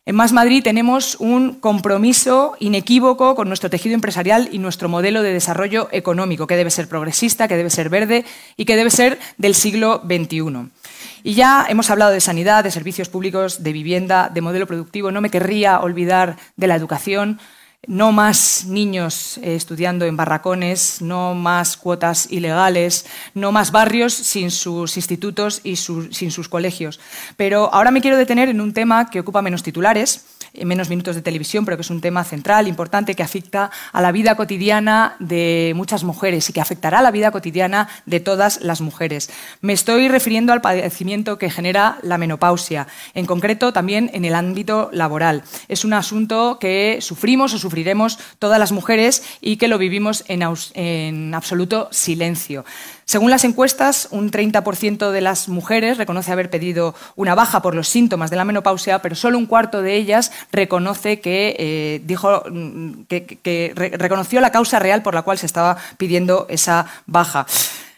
[0.04, 5.32] En Más Madrid tenemos un compromiso inequívoco con nuestro tejido empresarial y nuestro modelo de
[5.32, 8.24] desarrollo económico, que debe ser progresista, que debe ser verde
[8.56, 10.70] y que debe ser del siglo XXI.
[11.22, 15.12] Y ya hemos hablado de sanidad, de servicios públicos, de vivienda, de modelo productivo.
[15.12, 17.38] No me querría olvidar de la educación
[17.86, 24.50] no más niños eh, estudiando en barracones, no más cuotas ilegales, no más barrios sin
[24.50, 27.00] sus institutos y sin sus colegios.
[27.36, 30.24] Pero ahora me quiero detener en un tema que ocupa menos titulares,
[30.64, 34.12] menos minutos de televisión, pero que es un tema central, importante, que afecta a la
[34.12, 38.80] vida cotidiana de muchas mujeres y que afectará a la vida cotidiana de todas las
[38.80, 39.30] mujeres.
[39.60, 44.90] Me estoy refiriendo al padecimiento que genera la menopausia, en concreto también en el ámbito
[44.92, 45.42] laboral.
[45.68, 51.34] Es un asunto que sufrimos o sufriremos todas las mujeres y que lo vivimos en,
[51.34, 52.64] absoluto silencio.
[53.12, 57.86] Según las encuestas, un 30% de las mujeres reconoce haber pedido una baja por los
[57.86, 63.02] síntomas de la menopausia, pero solo un cuarto de ellas reconoce que, eh, dijo, mm,
[63.02, 67.44] que reconoció la causa real por la cual se estaba pidiendo esa baja.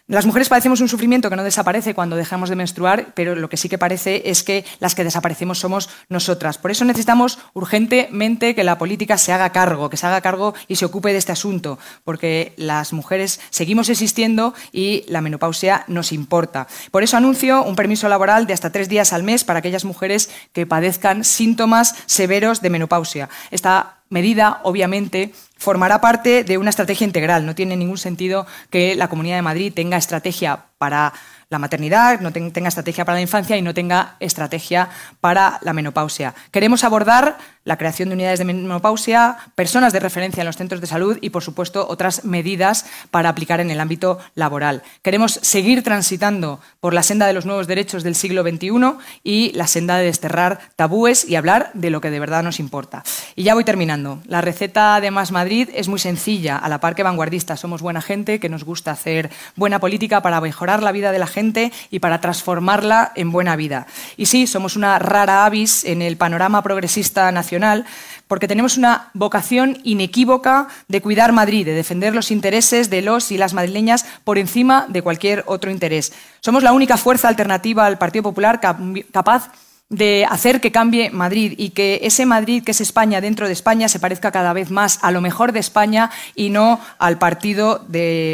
[0.07, 3.57] Las mujeres padecemos un sufrimiento que no desaparece cuando dejamos de menstruar, pero lo que
[3.57, 6.59] sí que parece es que las que desaparecemos somos nosotras.
[6.59, 10.77] Por eso necesitamos urgentemente que la política se haga cargo, que se haga cargo y
[10.77, 16.67] se ocupe de este asunto, porque las mujeres seguimos existiendo y la menopausia nos importa.
[16.91, 20.29] Por eso anuncio un permiso laboral de hasta tres días al mes para aquellas mujeres
[20.53, 23.31] que padezcan síntomas severos de menopausia.
[24.15, 27.45] Medida, obviamente, formará parte de una estrategia integral.
[27.45, 31.13] No tiene ningún sentido que la Comunidad de Madrid tenga estrategia para
[31.51, 34.89] la maternidad, no tenga estrategia para la infancia y no tenga estrategia
[35.21, 36.33] para la menopausia.
[36.53, 40.87] Queremos abordar la creación de unidades de menopausia, personas de referencia en los centros de
[40.87, 44.83] salud y, por supuesto, otras medidas para aplicar en el ámbito laboral.
[45.03, 49.67] Queremos seguir transitando por la senda de los nuevos derechos del siglo XXI y la
[49.67, 53.03] senda de desterrar tabúes y hablar de lo que de verdad nos importa.
[53.35, 54.21] Y ya voy terminando.
[54.27, 57.57] La receta de Más Madrid es muy sencilla, a la par que vanguardista.
[57.57, 61.27] Somos buena gente, que nos gusta hacer buena política para mejorar la vida de la
[61.27, 63.87] gente y para transformarla en buena vida.
[64.19, 67.54] Y sí, somos una rara avis en el panorama progresista nacional
[68.29, 73.39] porque tenemos una vocación inequívoca de cuidar Madrid, de defender los intereses de los y
[73.39, 76.13] las madrileñas por encima de cualquier otro interés.
[76.41, 78.61] Somos la única fuerza alternativa al Partido Popular
[79.13, 79.51] capaz
[79.91, 83.89] de hacer que cambie Madrid y que ese Madrid que es España dentro de España
[83.89, 87.87] se parezca cada vez más a lo mejor de España y no al Partido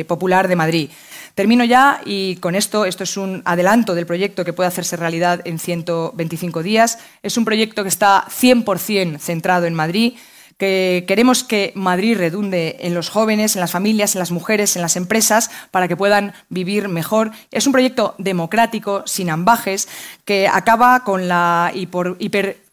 [0.06, 0.90] Popular de Madrid.
[1.34, 5.40] Termino ya y con esto, esto es un adelanto del proyecto que puede hacerse realidad
[5.44, 6.98] en 125 días.
[7.22, 10.14] Es un proyecto que está 100% centrado en Madrid,
[10.60, 14.82] que queremos que Madrid redunde en los jóvenes, en las familias, en las mujeres, en
[14.82, 17.30] las empresas, para que puedan vivir mejor.
[17.50, 19.88] Es un proyecto democrático, sin ambajes,
[20.26, 21.72] que acaba con la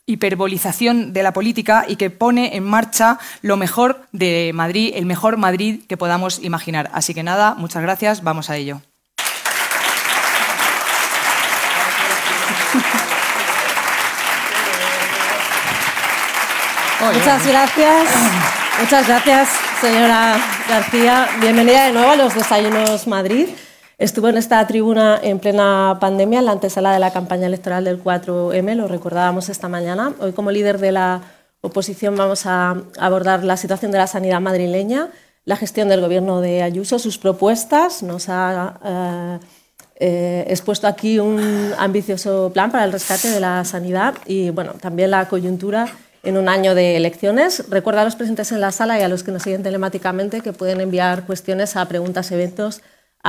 [0.07, 5.37] hiperbolización de la política y que pone en marcha lo mejor de Madrid, el mejor
[5.37, 6.89] Madrid que podamos imaginar.
[6.93, 8.81] Así que nada, muchas gracias, vamos a ello.
[17.13, 18.09] Muchas gracias.
[18.79, 19.49] Muchas gracias,
[19.81, 20.37] señora
[20.69, 21.27] García.
[21.41, 23.47] Bienvenida de nuevo a los Desayunos Madrid.
[23.97, 28.03] Estuvo en esta tribuna en plena pandemia, en la antesala de la campaña electoral del
[28.03, 30.13] 4M, lo recordábamos esta mañana.
[30.19, 31.21] Hoy, como líder de la
[31.61, 35.09] oposición, vamos a abordar la situación de la sanidad madrileña,
[35.45, 38.03] la gestión del gobierno de Ayuso, sus propuestas.
[38.03, 39.39] Nos ha eh,
[39.99, 45.09] eh, expuesto aquí un ambicioso plan para el rescate de la sanidad y, bueno, también
[45.09, 45.87] la coyuntura
[46.21, 47.67] en un año de elecciones.
[47.67, 50.53] Recuerda a los presentes en la sala y a los que nos siguen telemáticamente que
[50.53, 51.87] pueden enviar cuestiones a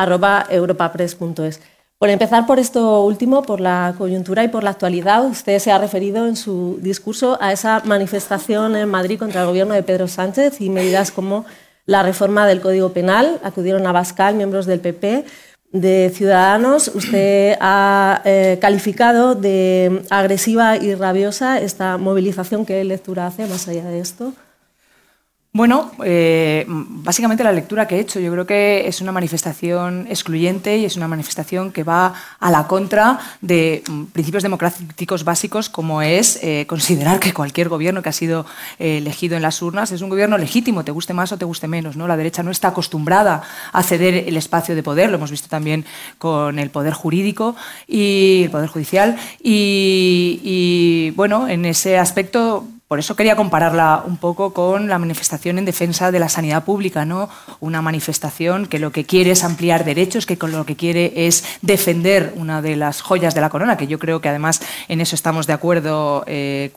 [0.07, 1.61] preguntaseventos.europapress.es.
[1.99, 5.79] Por empezar por esto último, por la coyuntura y por la actualidad, usted se ha
[5.79, 10.61] referido en su discurso a esa manifestación en Madrid contra el gobierno de Pedro Sánchez
[10.61, 11.45] y medidas como
[11.87, 13.41] la reforma del Código Penal.
[13.43, 15.25] Acudieron a Bascal miembros del PP
[15.73, 22.65] de Ciudadanos, usted ha eh, calificado de agresiva y rabiosa esta movilización.
[22.65, 24.33] ¿Qué lectura hace más allá de esto?
[25.59, 30.79] Bueno, eh, básicamente la lectura que he hecho, yo creo que es una manifestación excluyente
[30.79, 36.01] y es una manifestación que va a la contra de mm, principios democráticos básicos como
[36.01, 38.47] es eh, considerar que cualquier gobierno que ha sido
[38.79, 41.67] eh, elegido en las urnas es un gobierno legítimo, te guste más o te guste
[41.67, 41.97] menos.
[41.97, 42.07] ¿no?
[42.07, 43.43] La derecha no está acostumbrada
[43.73, 45.85] a ceder el espacio de poder, lo hemos visto también
[46.19, 47.57] con el poder jurídico
[47.89, 49.17] y el poder judicial.
[49.43, 55.67] y bueno, en ese aspecto por eso quería compararla un poco con la manifestación en
[55.67, 57.29] defensa de la sanidad pública, ¿no?
[57.61, 61.45] Una manifestación que lo que quiere es ampliar derechos, que con lo que quiere es
[61.61, 65.15] defender una de las joyas de la corona, que yo creo que además en eso
[65.15, 66.73] estamos de acuerdo eh,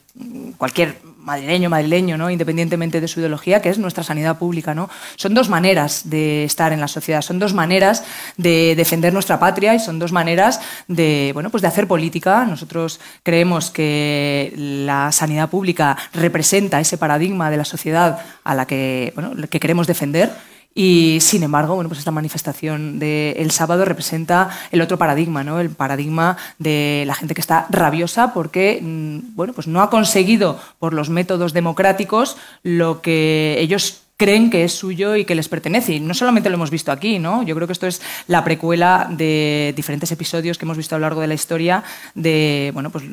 [0.58, 2.30] cualquier madrileño, madrileño, ¿no?
[2.30, 4.74] independientemente de su ideología, que es nuestra sanidad pública.
[4.74, 4.90] ¿no?
[5.16, 8.04] Son dos maneras de estar en la sociedad, son dos maneras
[8.38, 12.46] de defender nuestra patria y son dos maneras de, bueno, pues de hacer política.
[12.46, 19.12] Nosotros creemos que la sanidad pública representa ese paradigma de la sociedad a la que,
[19.16, 20.32] bueno, que queremos defender
[20.74, 25.60] y sin embargo, bueno, pues esta manifestación del sábado representa el otro paradigma, ¿no?
[25.60, 30.60] El paradigma de la gente que está rabiosa porque mm, bueno, pues no ha conseguido
[30.80, 35.96] por los métodos democráticos lo que ellos creen que es suyo y que les pertenece.
[35.96, 37.42] Y no solamente lo hemos visto aquí, ¿no?
[37.42, 41.06] Yo creo que esto es la precuela de diferentes episodios que hemos visto a lo
[41.08, 43.04] largo de la historia, de, bueno, pues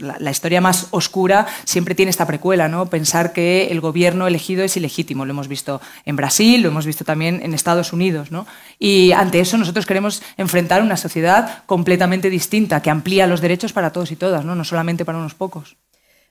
[0.00, 2.86] la, historia más oscura siempre tiene esta precuela, ¿no?
[2.86, 5.26] Pensar que el gobierno elegido es ilegítimo.
[5.26, 8.46] Lo hemos visto en Brasil, lo hemos visto también en Estados Unidos, ¿no?
[8.78, 13.92] Y ante eso nosotros queremos enfrentar una sociedad completamente distinta, que amplía los derechos para
[13.92, 14.54] todos y todas, ¿no?
[14.54, 15.76] No solamente para unos pocos.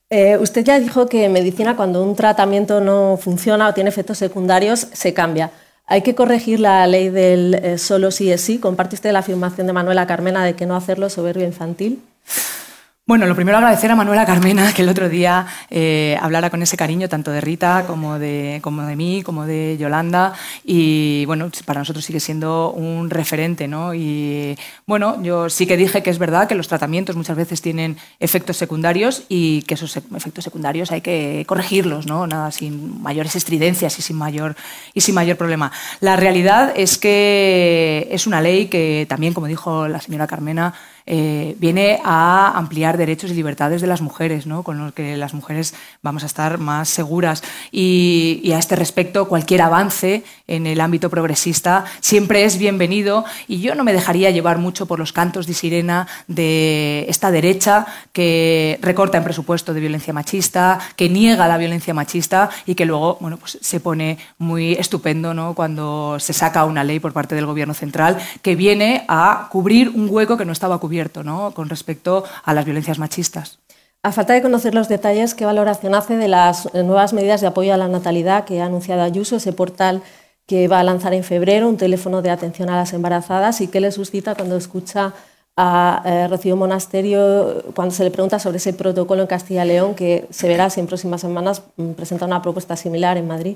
[0.10, 4.18] Eh, usted ya dijo que en medicina cuando un tratamiento no funciona o tiene efectos
[4.18, 5.52] secundarios se cambia.
[5.88, 8.58] Hay que corregir la ley del eh, solo sí es sí.
[8.60, 12.02] ¿Comparte usted la afirmación de Manuela Carmena de que no hacerlo es soberbia infantil?
[13.08, 16.76] Bueno, lo primero agradecer a Manuela Carmena que el otro día eh, hablara con ese
[16.76, 21.82] cariño tanto de Rita como de, como de mí, como de Yolanda y bueno, para
[21.82, 23.94] nosotros sigue siendo un referente, ¿no?
[23.94, 27.96] Y bueno, yo sí que dije que es verdad que los tratamientos muchas veces tienen
[28.20, 32.26] efectos secundarios y que esos efectos secundarios hay que corregirlos, ¿no?
[32.26, 34.56] Nada, sin mayores estridencias y sin mayor,
[34.96, 35.72] y sin mayor problema.
[36.00, 40.74] La realidad es que es una ley que también, como dijo la señora Carmena,
[41.08, 44.64] eh, viene a ampliar derechos y libertades de las mujeres, ¿no?
[44.64, 47.44] con los que las mujeres vamos a estar más seguras.
[47.72, 53.76] Y, a este respecto, cualquier avance en el ámbito progresista siempre es bienvenido y yo
[53.76, 59.18] no me dejaría llevar mucho por los cantos de sirena de esta derecha que recorta
[59.18, 63.58] en presupuesto de violencia machista, que niega la violencia machista y que luego bueno, pues
[63.62, 65.54] se pone muy estupendo ¿no?
[65.56, 70.08] cuando se saca una ley por parte del Gobierno central que viene a cubrir un
[70.10, 71.52] hueco que no estaba cubierto ¿no?
[71.52, 73.60] con respecto a las violencias machistas.
[74.04, 77.74] A falta de conocer los detalles, ¿qué valoración hace de las nuevas medidas de apoyo
[77.74, 80.04] a la natalidad que ha anunciado Ayuso, ese portal
[80.48, 83.80] que va a lanzar en febrero, un teléfono de atención a las embarazadas y qué
[83.80, 85.14] le suscita cuando escucha
[85.58, 89.96] a eh, Rocío Monasterio cuando se le pregunta sobre ese protocolo en Castilla y León
[89.96, 93.56] que se verá si en próximas semanas mm, presenta una propuesta similar en Madrid?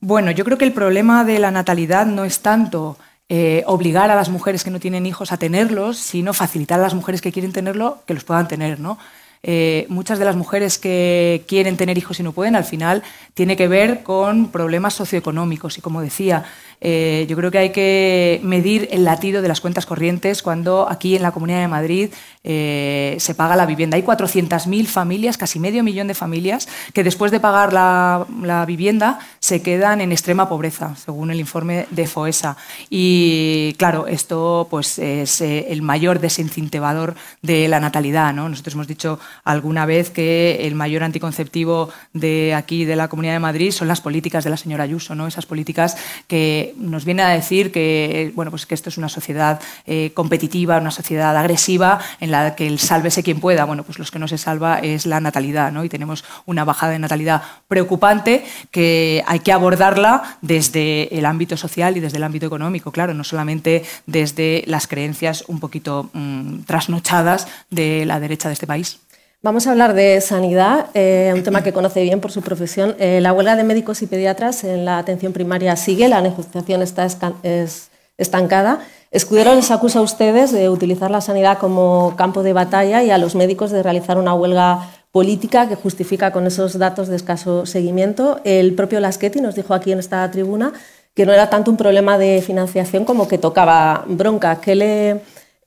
[0.00, 2.96] Bueno, yo creo que el problema de la natalidad no es tanto
[3.28, 6.94] eh, obligar a las mujeres que no tienen hijos a tenerlos, sino facilitar a las
[6.94, 8.98] mujeres que quieren tenerlo que los puedan tener, ¿no?
[9.42, 13.56] Eh, muchas de las mujeres que quieren tener hijos y no pueden, al final tiene
[13.56, 15.78] que ver con problemas socioeconómicos.
[15.78, 16.44] Y como decía,
[16.80, 21.16] eh, yo creo que hay que medir el latido de las cuentas corrientes cuando aquí
[21.16, 22.10] en la Comunidad de Madrid
[22.42, 23.96] eh, se paga la vivienda.
[23.96, 28.26] Hay 400.000 familias, casi medio millón de familias, que después de pagar la,
[28.66, 32.56] vivienda se quedan en extrema pobreza, según el informe de FOESA.
[32.88, 38.32] Y claro, esto pues, es el mayor desincentivador de la natalidad.
[38.34, 38.48] ¿no?
[38.48, 43.40] Nosotros hemos dicho alguna vez que el mayor anticonceptivo de aquí, de la Comunidad de
[43.40, 45.26] Madrid, son las políticas de la señora Ayuso, ¿no?
[45.26, 49.60] esas políticas que nos vienen a decir que, bueno, pues que esto es una sociedad
[49.86, 53.64] eh, competitiva, una sociedad agresiva, en la que el sálvese quien pueda.
[53.64, 55.84] Bueno, pues los que no se salva es la natalidad, ¿no?
[55.84, 61.96] y tenemos una bajada de natalidad preocupante que hay que abordarla desde el ámbito social
[61.96, 67.48] y desde el ámbito económico, claro, no solamente desde las creencias un poquito mm, trasnochadas
[67.70, 69.00] de la derecha de este país.
[69.42, 72.94] Vamos a hablar de sanidad, eh, un tema que conoce bien por su profesión.
[72.98, 77.06] Eh, la huelga de médicos y pediatras en la atención primaria sigue, la negociación está
[78.18, 78.80] estancada.
[79.10, 83.16] Escudero les acusa a ustedes de utilizar la sanidad como campo de batalla y a
[83.16, 88.42] los médicos de realizar una huelga política que justifica con esos datos de escaso seguimiento.
[88.44, 90.74] El propio Laschetti nos dijo aquí en esta tribuna
[91.14, 94.60] que no era tanto un problema de financiación como que tocaba bronca.
[94.60, 95.22] ¿Qué le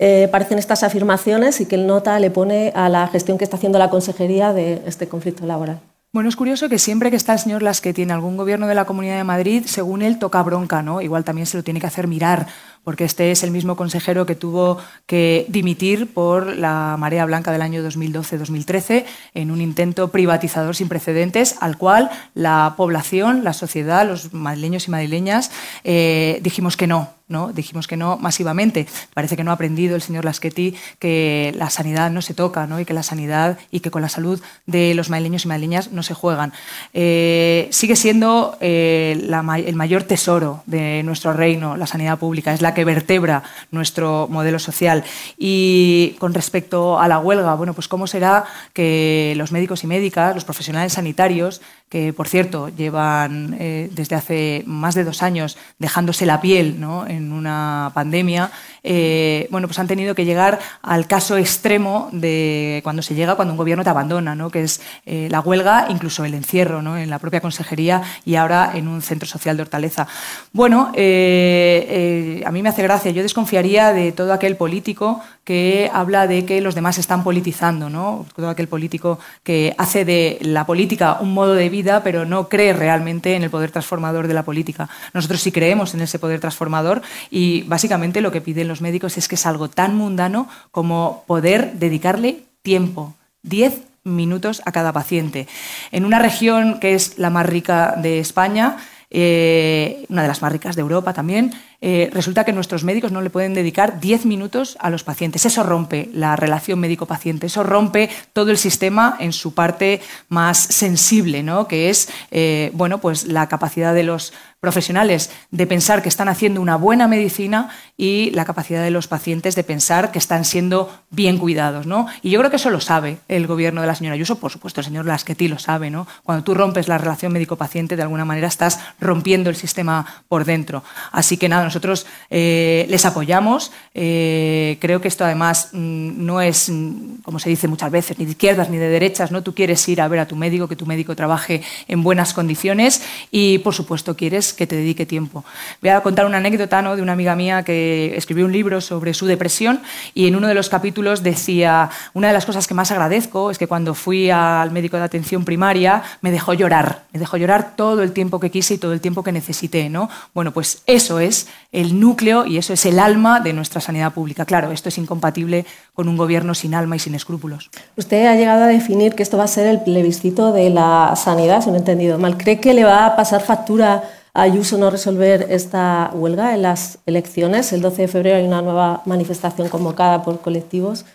[0.06, 3.56] eh, parecen estas afirmaciones y que el nota le pone a la gestión que está
[3.56, 5.80] haciendo la consejería de este conflicto laboral.
[6.12, 8.84] Bueno, es curioso que siempre que está el señor Las tiene algún gobierno de la
[8.84, 11.01] Comunidad de Madrid, según él toca bronca, ¿no?
[11.01, 12.47] Igual también se lo tiene que hacer mirar
[12.84, 17.62] porque este es el mismo consejero que tuvo que dimitir por la marea blanca del
[17.62, 24.34] año 2012-2013 en un intento privatizador sin precedentes al cual la población, la sociedad, los
[24.34, 25.51] madrileños y madrileñas
[25.84, 27.52] eh, dijimos que no, ¿no?
[27.52, 28.88] Dijimos que no masivamente.
[29.14, 32.80] Parece que no ha aprendido el señor Laschetti que la sanidad no se toca ¿no?
[32.80, 36.04] y que la sanidad y que con la salud de los madrileños y madrileñas no
[36.04, 36.54] se juegan.
[36.94, 42.54] Eh, sigue siendo eh, el mayor tesoro de nuestro reino, la sanidad pública.
[42.54, 45.04] Es la que vertebra nuestro modelo social.
[45.38, 50.36] Y con respecto a la huelga, bueno, pues cómo será que los médicos y médicas,
[50.36, 51.62] los profesionales sanitarios,
[51.94, 57.06] que por cierto llevan eh, desde hace más de dos años dejándose la piel ¿no?
[57.06, 58.50] en una pandemia,
[58.84, 63.54] eh, bueno, pues han tenido que llegar al caso extremo de cuando se llega cuando
[63.54, 64.50] un gobierno te abandona, ¿no?
[64.50, 66.98] que es eh, la huelga, incluso el encierro ¿no?
[66.98, 70.08] en la propia consejería y ahora en un centro social de Hortaleza.
[70.52, 76.46] Bueno, a mí me hace gracia, yo desconfiaría de todo aquel político que habla de
[76.46, 78.26] que los demás están politizando, ¿no?
[78.36, 82.74] todo aquel político que hace de la política un modo de vida pero no cree
[82.74, 84.90] realmente en el poder transformador de la política.
[85.14, 89.28] Nosotros sí creemos en ese poder transformador y básicamente lo que piden los médicos es
[89.28, 95.47] que es algo tan mundano como poder dedicarle tiempo, 10 minutos a cada paciente.
[95.91, 98.78] En una región que es la más rica de España,
[99.15, 103.21] eh, una de las más ricas de Europa también, eh, resulta que nuestros médicos no
[103.21, 105.45] le pueden dedicar 10 minutos a los pacientes.
[105.45, 111.43] Eso rompe la relación médico-paciente, eso rompe todo el sistema en su parte más sensible,
[111.43, 111.67] ¿no?
[111.67, 114.34] que es eh, bueno, pues la capacidad de los
[114.64, 119.55] profesionales de pensar que están haciendo una buena medicina y la capacidad de los pacientes
[119.55, 121.86] de pensar que están siendo bien cuidados.
[121.86, 122.07] ¿no?
[122.22, 124.80] Y yo creo que eso lo sabe el gobierno de la señora Ayuso, por supuesto,
[124.80, 125.89] el señor Lasqueti lo sabe.
[125.89, 126.07] ¿no?
[126.24, 130.82] Cuando tú rompes la relación médico-paciente, de alguna manera estás rompiendo el sistema por dentro.
[131.11, 133.74] Así que nada, nosotros eh, les apoyamos.
[133.93, 138.24] Eh, creo que esto además mm, no es, mm, como se dice muchas veces, ni
[138.24, 139.30] de izquierdas ni de derechas.
[139.30, 139.43] ¿no?
[139.43, 143.03] Tú quieres ir a ver a tu médico, que tu médico trabaje en buenas condiciones
[143.30, 145.43] y, por supuesto, quieres que te dedique tiempo.
[145.82, 146.95] Voy a contar una anécdota ¿no?
[146.95, 149.82] de una amiga mía que escribió un libro sobre su depresión
[150.14, 153.58] y en uno de los capítulos decía, una de las cosas que más agradezco es
[153.58, 158.04] que cuando fui al médico de atención primaria me dejó llorar, me dejó llorar todo
[158.04, 159.89] el tiempo que quise y todo el tiempo que necesité.
[159.89, 160.10] ¿no?
[160.34, 164.45] Bueno, pues eso es el núcleo y eso es el alma de nuestra sanidad pública.
[164.45, 167.70] Claro, esto es incompatible con un gobierno sin alma y sin escrúpulos.
[167.95, 171.62] Usted ha llegado a definir que esto va a ser el plebiscito de la sanidad,
[171.62, 172.38] si no he entendido mal.
[172.38, 174.04] ¿Cree que le va a pasar factura
[174.36, 177.72] Ayuso no resolver esta huelga en las elecciones?
[177.72, 181.06] El 12 de febrero hay una nueva manifestación convocada por colectivos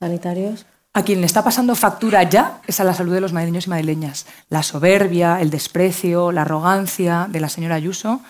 [0.00, 0.66] sanitarios.
[0.92, 3.70] A quien le está pasando factura ya es a la salud de los madrileños y
[3.70, 4.26] madrileñas.
[4.48, 8.20] La soberbia, el desprecio, la arrogancia de la señora Ayuso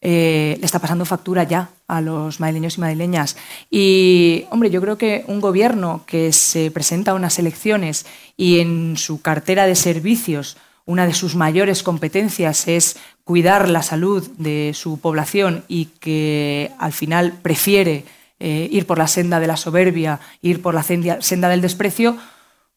[0.00, 3.36] eh, le está pasando factura ya a los madrileños y madrileñas.
[3.70, 8.04] Y, hombre, yo creo que un gobierno que se presenta a unas elecciones
[8.36, 14.28] y en su cartera de servicios una de sus mayores competencias es cuidar la salud
[14.38, 18.04] de su población y que al final prefiere
[18.40, 22.16] eh, ir por la senda de la soberbia, ir por la senda del desprecio,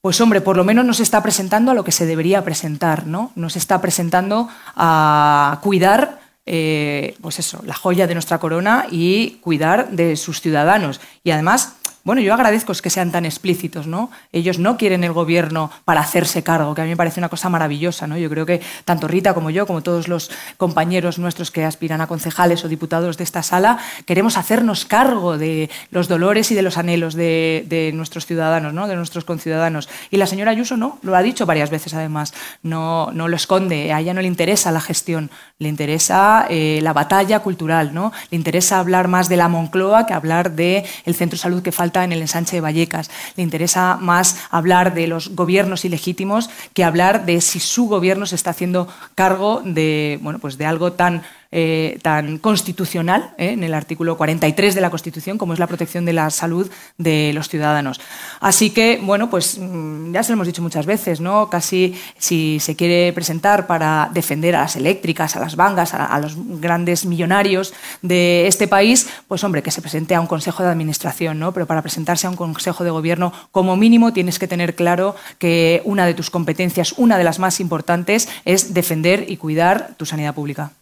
[0.02, 3.32] pues hombre, por lo menos nos está presentando a lo que se debería presentar, ¿no?
[3.36, 9.90] Nos está presentando a cuidar eh, pues eso, la joya de nuestra corona y cuidar
[9.90, 11.02] de sus ciudadanos.
[11.24, 14.12] Y además, bueno, yo agradezco que sean tan explícitos, ¿no?
[14.32, 17.50] Ellos no quieren el gobierno para hacerse cargo, que a mí me parece una cosa
[17.50, 18.16] maravillosa, ¿no?
[18.16, 22.08] Yo creo que tanto Rita como yo, como todos los compañeros nuestros que aspiran a
[22.08, 26.78] concejales o diputados de esta sala, queremos hacernos cargo de los dolores y de los
[26.78, 28.88] anhelos de, nuestros ciudadanos, ¿no?
[28.88, 29.90] De nuestros conciudadanos.
[30.12, 33.94] Y la señora Ayuso no, lo ha dicho varias veces además, no, no lo esconde,
[33.94, 38.12] a ella no le interesa la gestión, le interesa eh, la batalla cultural, ¿no?
[38.30, 41.72] Le interesa hablar más de la Moncloa que hablar del el centro de salud que
[41.72, 43.10] falta en el ensanche de Vallecas.
[43.36, 48.36] Le interesa más hablar de los gobiernos ilegítimos que hablar de si su gobierno se
[48.36, 51.24] está haciendo cargo de, bueno, pues de algo tan
[51.58, 56.04] eh, tan constitucional eh, en el artículo 43 de la Constitución como es la protección
[56.04, 58.02] de la salud de los ciudadanos.
[58.42, 61.50] Así que, bueno, pues mm, ya se lo hemos dicho muchas veces, ¿no?
[61.50, 66.36] Casi si se quiere presentar para defender a las eléctricas, a las bangas, a, los
[66.60, 71.40] grandes millonarios de este país, pues hombre, que se presente a un consejo de administración,
[71.40, 71.54] ¿no?
[71.54, 75.82] Pero para presentarse a un consejo de gobierno, como mínimo tienes que tener claro que
[75.86, 80.36] una de tus competencias, una de las más importantes, es defender y cuidar tu sanidad
[80.36, 80.74] pública.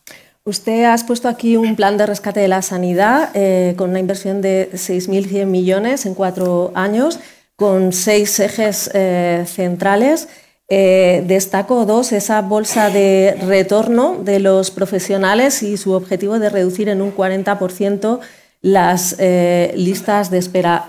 [0.46, 4.42] Usted ha puesto aquí un plan de rescate de la sanidad eh, con una inversión
[4.42, 7.18] de 6.100 millones en cuatro años,
[7.56, 10.28] con seis ejes eh, centrales.
[10.68, 16.90] Eh, destaco dos, esa bolsa de retorno de los profesionales y su objetivo de reducir
[16.90, 18.20] en un 40%
[18.62, 19.18] las
[19.76, 20.88] listas de espera.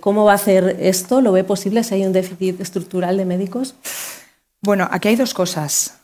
[0.00, 1.20] ¿Cómo va a hacer esto?
[1.20, 3.74] ¿Lo ve posible si hay un déficit estructural de médicos?
[4.60, 5.98] Bueno, aquí hay dos cosas.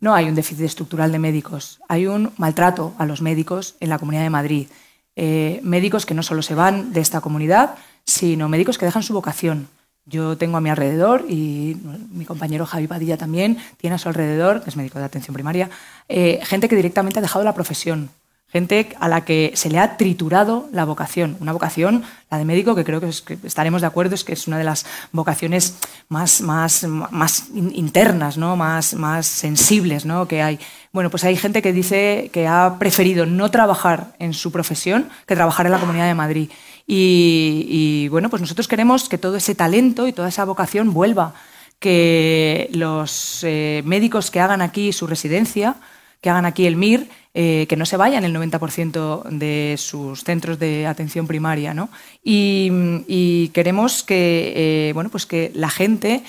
[0.00, 3.98] No hay un déficit estructural de médicos, hay un maltrato a los médicos en la
[3.98, 4.68] Comunidad de Madrid.
[5.14, 7.74] Eh, médicos que no solo se van de esta comunidad,
[8.06, 9.68] sino médicos que dejan su vocación.
[10.06, 11.76] Yo tengo a mi alrededor, y
[12.10, 15.68] mi compañero Javi Padilla también tiene a su alrededor, que es médico de atención primaria,
[16.08, 18.08] eh, gente que directamente ha dejado la profesión
[18.52, 21.36] gente a la que se le ha triturado la vocación.
[21.40, 23.08] Una vocación, la de médico, que creo que,
[23.44, 25.76] estaremos de acuerdo, es que es una de las vocaciones
[26.08, 28.56] más, más, más internas, ¿no?
[28.56, 30.26] más, más sensibles ¿no?
[30.26, 30.58] que hay.
[30.92, 35.36] Bueno, pues hay gente que dice que ha preferido no trabajar en su profesión que
[35.36, 36.50] trabajar en la Comunidad de Madrid.
[36.92, 41.34] Y, bueno, pues nosotros queremos que todo ese talento y toda esa vocación vuelva,
[41.78, 45.76] que los eh, médicos que hagan aquí su residencia,
[46.20, 50.58] que hagan aquí el MIR, eh, que no se vayan el 90% de sus centros
[50.58, 51.74] de atención primaria.
[51.74, 51.88] ¿no?
[52.22, 56.22] Y, queremos que, eh, bueno, pues que la gente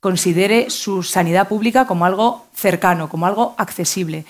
[0.00, 4.26] considere su sanidad pública como algo cercano, como algo accesible.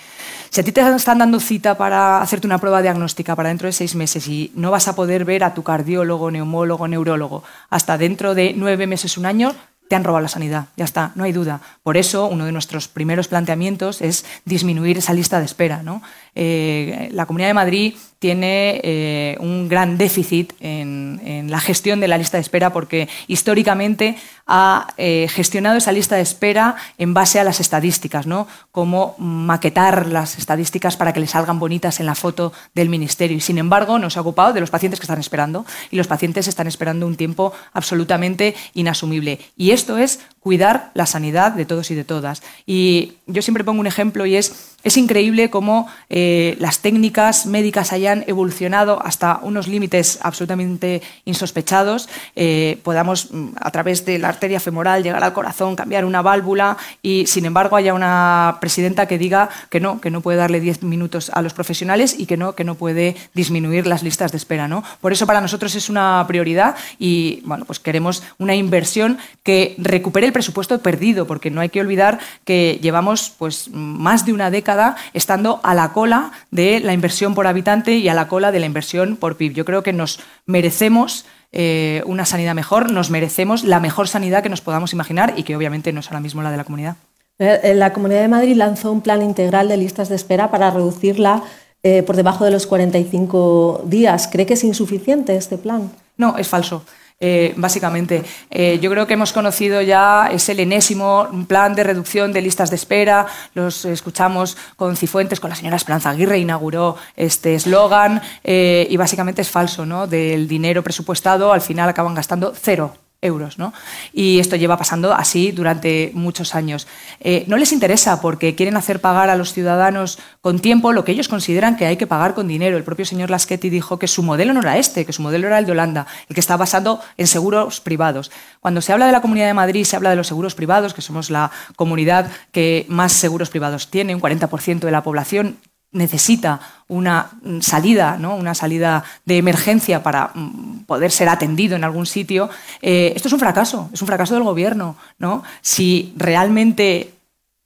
[0.49, 3.73] Si a ti te están dando cita para hacerte una prueba diagnóstica para dentro de
[3.73, 8.33] seis meses y no vas a poder ver a tu cardiólogo, neumólogo, neurólogo hasta dentro
[8.35, 9.53] de nueve meses, un año,
[9.87, 11.61] te han robado la sanidad, ya está, no hay duda.
[11.83, 15.83] Por eso, uno de nuestros primeros planteamientos es disminuir esa lista de espera.
[15.83, 16.01] ¿no?
[16.35, 22.17] Eh, la Comunidad de Madrid tiene eh, un gran déficit en, la gestión de la
[22.17, 24.17] lista de espera porque históricamente
[24.47, 28.47] ha eh, gestionado esa lista de espera en base a las estadísticas, ¿no?
[28.71, 33.37] Cómo maquetar las estadísticas para que le salgan bonitas en la foto del ministerio.
[33.37, 36.07] Y sin embargo, no se ha ocupado de los pacientes que están esperando y los
[36.07, 39.39] pacientes están esperando un tiempo absolutamente inasumible.
[39.55, 42.41] Y esto es cuidar la sanidad de todos y de todas.
[42.65, 48.23] Y yo siempre pongo un ejemplo y es, es increíble cómo las técnicas médicas hayan
[48.27, 55.03] evolucionado hasta unos límites absolutamente insospechados, eh, podamos mm, a través de la arteria femoral
[55.03, 59.79] llegar al corazón, cambiar una válvula y sin embargo haya una presidenta que diga que
[59.79, 62.75] no, que no puede darle 10 minutos a los profesionales y que no, que no
[62.75, 64.67] puede disminuir las listas de espera.
[64.67, 64.83] ¿no?
[65.01, 70.27] Por eso para nosotros es una prioridad y bueno, pues queremos una inversión que recupere
[70.27, 74.74] el presupuesto perdido, porque no hay que olvidar que llevamos pues, más de una década
[75.13, 78.65] estando a la cola de la inversión por habitante y a la cola de la
[78.65, 79.53] inversión por PIB.
[79.53, 84.49] Yo creo que nos merecemos eh, una sanidad mejor, nos merecemos la mejor sanidad que
[84.49, 86.95] nos podamos imaginar y que obviamente no es ahora mismo la de la comunidad.
[87.37, 91.43] Eh, la Comunidad de Madrid lanzó un plan integral de listas de espera para reducirla
[91.83, 94.27] eh, por debajo de los 45 días.
[94.31, 95.91] ¿Cree que es insuficiente este plan?
[96.17, 96.83] No, es falso.
[97.17, 98.23] Eh, básicamente.
[98.49, 102.75] Eh, yo creo que hemos conocido ya ese enésimo plan de reducción de listas de
[102.75, 108.97] espera, los escuchamos con Cifuentes, con la señora Esperanza Aguirre, inauguró este eslogan eh, y
[108.97, 110.07] básicamente es falso, ¿no?
[110.07, 113.57] Del dinero presupuestado al final acaban gastando cero euros.
[113.57, 113.73] ¿no?
[114.13, 116.87] Y esto lleva pasando así durante muchos años.
[117.19, 121.11] Eh, no les interesa porque quieren hacer pagar a los ciudadanos con tiempo lo que
[121.11, 122.77] ellos consideran que hay que pagar con dinero.
[122.77, 125.59] El propio señor Laschetti dijo que su modelo no era este, que su modelo era
[125.59, 128.31] el de Holanda, el que está basado en seguros privados.
[128.59, 131.01] Cuando se habla de la Comunidad de Madrid, se habla de los seguros privados, que
[131.01, 135.57] somos la comunidad que más seguros privados tiene, un 40% de la población
[135.95, 137.31] necesita una
[137.61, 138.35] salida, ¿no?
[138.35, 142.49] una salida de emergencia para mm, poder ser atendido en algún sitio,
[142.81, 144.95] eh, esto es un fracaso, es un fracaso del gobierno.
[145.17, 145.43] ¿no?
[145.61, 147.14] Si realmente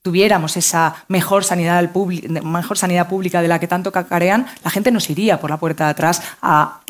[0.02, 1.90] tuviéramos esa mejor sanidad,
[2.42, 5.84] mejor sanidad pública de la que tanto cacarean, la gente nos iría por la puerta
[5.84, 6.80] de atrás a,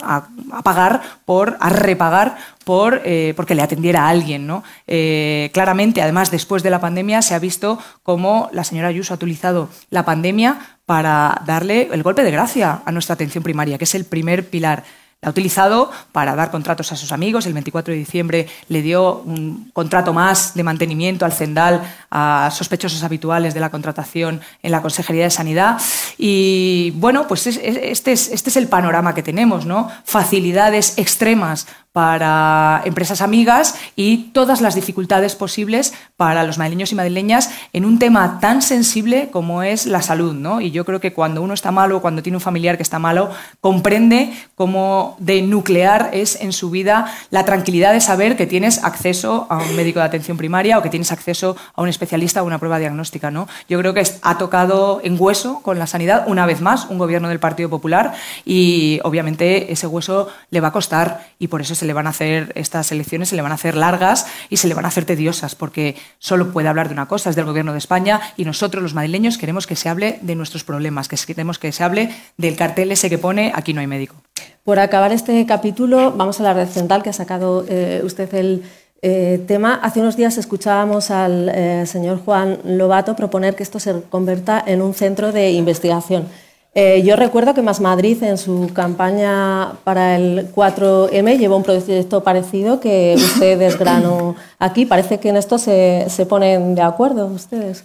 [0.62, 4.46] pagar, por, a repagar por, eh, porque le atendiera a alguien.
[4.46, 4.62] ¿no?
[4.86, 9.16] Eh, claramente, además, después de la pandemia, se ha visto cómo la señora Ayuso ha
[9.16, 13.94] utilizado la pandemia para darle el golpe de gracia a nuestra atención primaria, que es
[13.94, 14.84] el primer pilar.
[15.22, 17.44] La ha utilizado para dar contratos a sus amigos.
[17.44, 23.02] El 24 de diciembre le dio un contrato más de mantenimiento al Cendal a sospechosos
[23.02, 25.78] habituales de la contratación en la Consejería de Sanidad.
[26.16, 29.90] Y bueno, pues este es, este es el panorama que tenemos, ¿no?
[30.04, 37.50] Facilidades extremas para empresas amigas y todas las dificultades posibles para los madrileños y madrileñas
[37.72, 40.34] en un tema tan sensible como es la salud.
[40.34, 40.60] ¿no?
[40.60, 43.30] Y yo creo que cuando uno está malo, cuando tiene un familiar que está malo,
[43.60, 49.46] comprende cómo de nuclear es en su vida la tranquilidad de saber que tienes acceso
[49.50, 52.58] a un médico de atención primaria o que tienes acceso a un especialista o una
[52.58, 53.32] prueba diagnóstica.
[53.32, 53.48] ¿no?
[53.68, 57.28] Yo creo que ha tocado en hueso con la sanidad una vez más un gobierno
[57.28, 58.14] del Partido Popular
[58.44, 62.10] y obviamente ese hueso le va a costar y por eso se le van a
[62.10, 65.04] hacer estas elecciones, se le van a hacer largas y se le van a hacer
[65.04, 68.82] tediosas, porque solo puede hablar de una cosa, es del Gobierno de España, y nosotros,
[68.82, 72.56] los madrileños, queremos que se hable de nuestros problemas, que queremos que se hable del
[72.56, 74.14] cartel ese que pone aquí no hay médico.
[74.62, 78.62] Por acabar este capítulo, vamos a hablar de Central, que ha sacado eh, usted el
[79.02, 79.80] eh, tema.
[79.82, 84.82] Hace unos días escuchábamos al eh, señor Juan Lobato proponer que esto se convierta en
[84.82, 86.28] un centro de investigación.
[86.72, 92.22] Eh, yo recuerdo que Más Madrid en su campaña para el 4M llevó un proyecto
[92.22, 94.86] parecido que usted desgranó aquí.
[94.86, 97.84] Parece que en esto se, se ponen de acuerdo ustedes.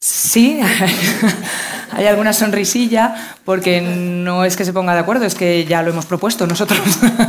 [0.00, 0.60] Sí,
[1.92, 5.90] hay alguna sonrisilla porque no es que se ponga de acuerdo, es que ya lo
[5.90, 6.80] hemos propuesto nosotros.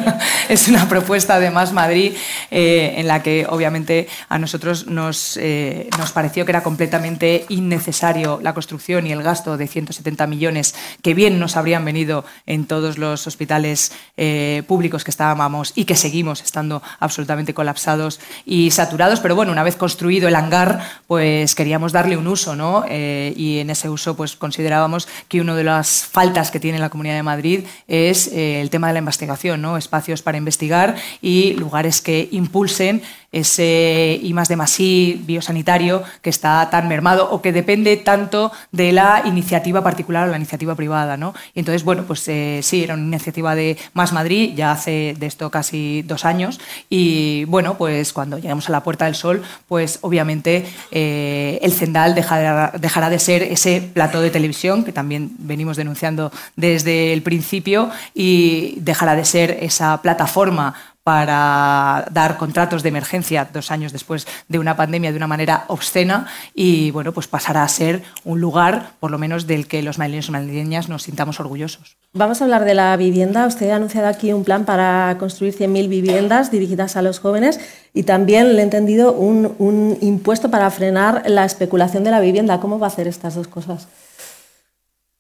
[0.49, 2.14] es una propuesta de Más Madrid
[2.51, 8.39] eh, en la que obviamente a nosotros nos, eh, nos pareció que era completamente innecesario
[8.41, 12.97] la construcción y el gasto de 170 millones que bien nos habrían venido en todos
[12.97, 19.20] los hospitales eh, públicos que estábamos y que seguimos estando absolutamente colapsados y saturados.
[19.20, 22.86] Pero bueno, una vez construido el hangar, pues queríamos darle un uso, ¿no?
[22.91, 27.16] y en ese uso pues considerábamos que una de las faltas que tiene la Comunidad
[27.16, 29.78] de Madrid es el tema de la investigación, ¿no?
[29.78, 36.69] espacios para investigar y lugares que impulsen ese I más de más biosanitario que está
[36.69, 41.17] tan mermado o que depende tanto de la iniciativa particular o la iniciativa privada.
[41.17, 41.34] ¿no?
[41.53, 45.25] Y entonces, bueno, pues eh, sí, era una iniciativa de Más Madrid, ya hace de
[45.25, 46.59] esto casi dos años,
[46.89, 52.15] y bueno, pues cuando lleguemos a la Puerta del Sol, pues obviamente eh, el Cendal
[52.15, 57.89] dejará, dejará de ser ese plato de televisión que también venimos denunciando desde el principio
[58.13, 64.60] y dejará de ser esa plataforma para dar contratos de emergencia dos años después de
[64.60, 69.10] una pandemia de una manera obscena y bueno, pues pasará a ser un lugar, por
[69.10, 71.97] lo menos, del que los madrileños y madrileñas nos sintamos orgullosos.
[72.14, 73.47] Vamos a hablar de la vivienda.
[73.47, 77.60] Usted ha anunciado aquí un plan para construir 100.000 viviendas dirigidas a los jóvenes
[77.93, 82.60] y también le he entendido un, un impuesto para frenar la especulación de la vivienda.
[82.60, 83.88] ¿Cómo va a hacer estas dos cosas?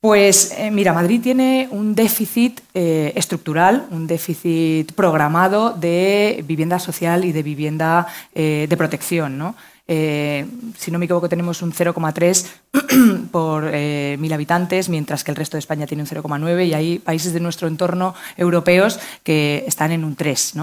[0.01, 7.23] Pues eh, mira, Madrid tiene un déficit eh, estructural, un déficit programado de vivienda social
[7.23, 9.37] y de vivienda eh, de protección.
[9.37, 9.55] ¿no?
[9.87, 10.45] Eh,
[10.77, 12.45] si no me equivoco, tenemos un 0,3
[13.31, 16.99] por eh, mil habitantes, mientras que el resto de España tiene un 0,9 y hay
[16.99, 20.53] países de nuestro entorno europeos que están en un 3.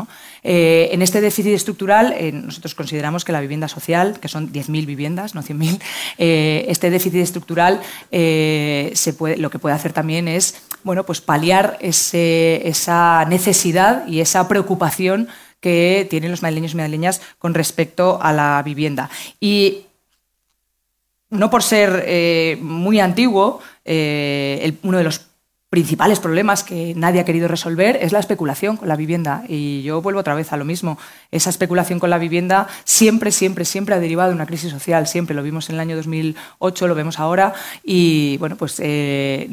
[0.44, 5.34] Eh, en este déficit estructural, nosotros consideramos que la vivienda social, que son 10.000 viviendas,
[5.34, 5.80] no 100.000,
[6.16, 14.20] este déficit estructural lo que puede hacer también es bueno, pues paliar esa necesidad y
[14.20, 15.28] esa preocupación
[15.60, 19.10] que tienen los madrileños y madrileñas con respecto a la vivienda.
[19.40, 19.86] Y
[21.30, 25.27] no por ser eh, muy antiguo, eh, uno de los
[25.70, 29.42] principales problemas que nadie ha querido resolver es la especulación con la vivienda.
[29.48, 30.96] Y yo vuelvo otra vez a lo mismo.
[31.30, 35.06] Esa especulación con la vivienda siempre, siempre, siempre ha derivado de una crisis social.
[35.06, 37.52] Siempre lo vimos en el año 2008, lo vemos ahora.
[37.84, 39.46] Y bueno, pues eh,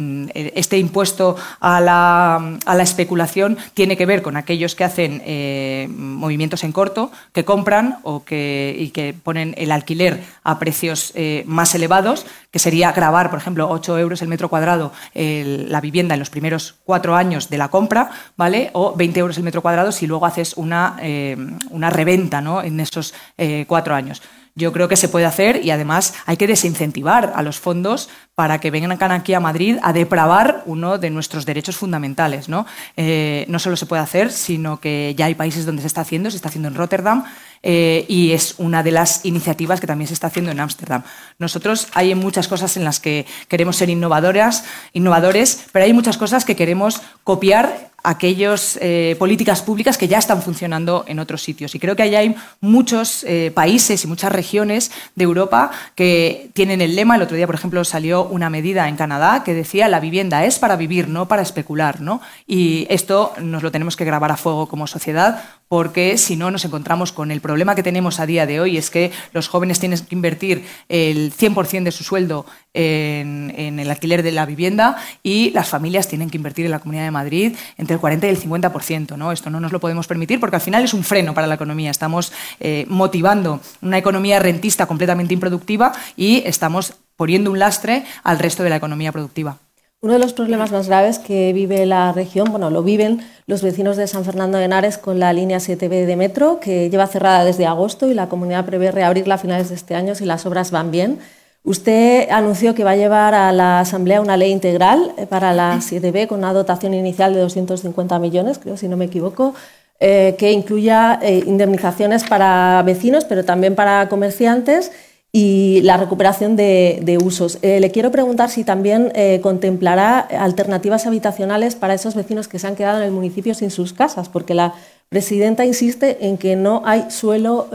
[0.56, 5.90] este impuesto a la, a la, especulación tiene que ver con aquellos que hacen eh,
[5.90, 11.44] movimientos en corto, que compran o que, y que ponen el alquiler a precios eh,
[11.46, 16.20] más elevados, que sería grabar, por ejemplo, 8 euros el metro cuadrado la vivienda en
[16.20, 18.70] los primeros cuatro años de la compra, ¿vale?
[18.74, 21.36] O 20 euros el metro cuadrado si luego haces una, eh,
[21.72, 22.62] una reventa ¿no?
[22.62, 24.22] en esos eh, cuatro años.
[24.58, 28.62] Yo creo que se puede hacer y además hay que desincentivar a los fondos para
[28.62, 32.48] que vengan aquí a Madrid a depravar uno de nuestros derechos fundamentales.
[32.48, 32.66] ¿no?
[32.96, 36.32] Eh, no solo se puede hacer, sino que ya hay países donde se está haciendo,
[36.32, 37.26] se está haciendo en Rotterdam
[37.64, 41.04] y es una de las iniciativas que también se está haciendo en Ámsterdam.
[41.40, 46.46] Nosotros hay muchas cosas en las que queremos ser innovadoras, innovadores, pero hay muchas cosas
[46.46, 51.76] que queremos copiar aquellas eh, políticas públicas que ya están funcionando en otros sitios.
[51.76, 56.82] Y creo que allá hay muchos eh, países y muchas regiones de Europa que tienen
[56.82, 57.16] el lema.
[57.16, 60.60] El otro día, por ejemplo, salió una medida en Canadá que decía la vivienda es
[60.60, 62.02] para vivir, no para especular.
[62.02, 62.22] ¿no?
[62.48, 66.64] Y esto nos lo tenemos que grabar a fuego como sociedad porque si no nos
[66.66, 70.00] encontramos con el problema que tenemos a día de hoy, es que los jóvenes tienen
[70.00, 72.46] que invertir el 100% de su sueldo
[72.76, 76.80] en, en, el alquiler de la vivienda y las familias tienen que invertir en la
[76.80, 79.18] Comunidad de Madrid entre el 40 y el 50%.
[79.18, 79.32] ¿no?
[79.32, 81.90] Esto no nos lo podemos permitir porque al final es un freno para la economía.
[81.90, 88.64] Estamos eh, motivando una economía rentista completamente improductiva y estamos poniendo un lastre al resto
[88.64, 89.58] de la economía productiva.
[90.02, 93.98] Uno de los problemas más graves que vive la región, bueno, lo viven los vecinos
[93.98, 97.66] de San Fernando de Henares con la línea 7B de metro, que lleva cerrada desde
[97.66, 100.92] agosto y la comunidad prevé reabrirla a finales de este año si las obras van
[100.92, 101.20] bien.
[101.66, 105.78] Usted anunció que va a llevar a la Asamblea una ley integral eh, para la
[105.78, 109.56] 7B con una dotación inicial de 250 millones, creo, si no me equivoco,
[110.00, 114.92] eh, que incluya eh, indemnizaciones para vecinos, pero también para comerciantes
[115.32, 117.58] y la recuperación de, usos.
[117.62, 119.12] le quiero preguntar si también
[119.42, 123.92] contemplará alternativas habitacionales para esos vecinos que se han quedado en el municipio sin sus
[123.92, 124.76] casas, porque la
[125.10, 127.68] presidenta insiste en que no hay suelo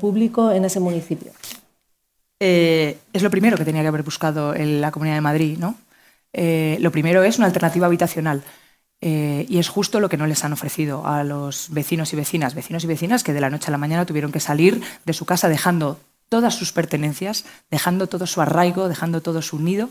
[0.00, 1.30] público en ese municipio.
[2.40, 5.58] Eh, es lo primero que tenía que haber buscado en la Comunidad de Madrid.
[5.58, 5.76] ¿no?
[6.32, 8.42] Eh, lo primero es una alternativa habitacional.
[9.00, 12.54] Eh, y es justo lo que no les han ofrecido a los vecinos y vecinas,
[12.54, 15.26] vecinos y vecinas que de la noche a la mañana tuvieron que salir de su
[15.26, 19.90] casa dejando todas sus pertenencias, dejando todo su arraigo, dejando todo su nido,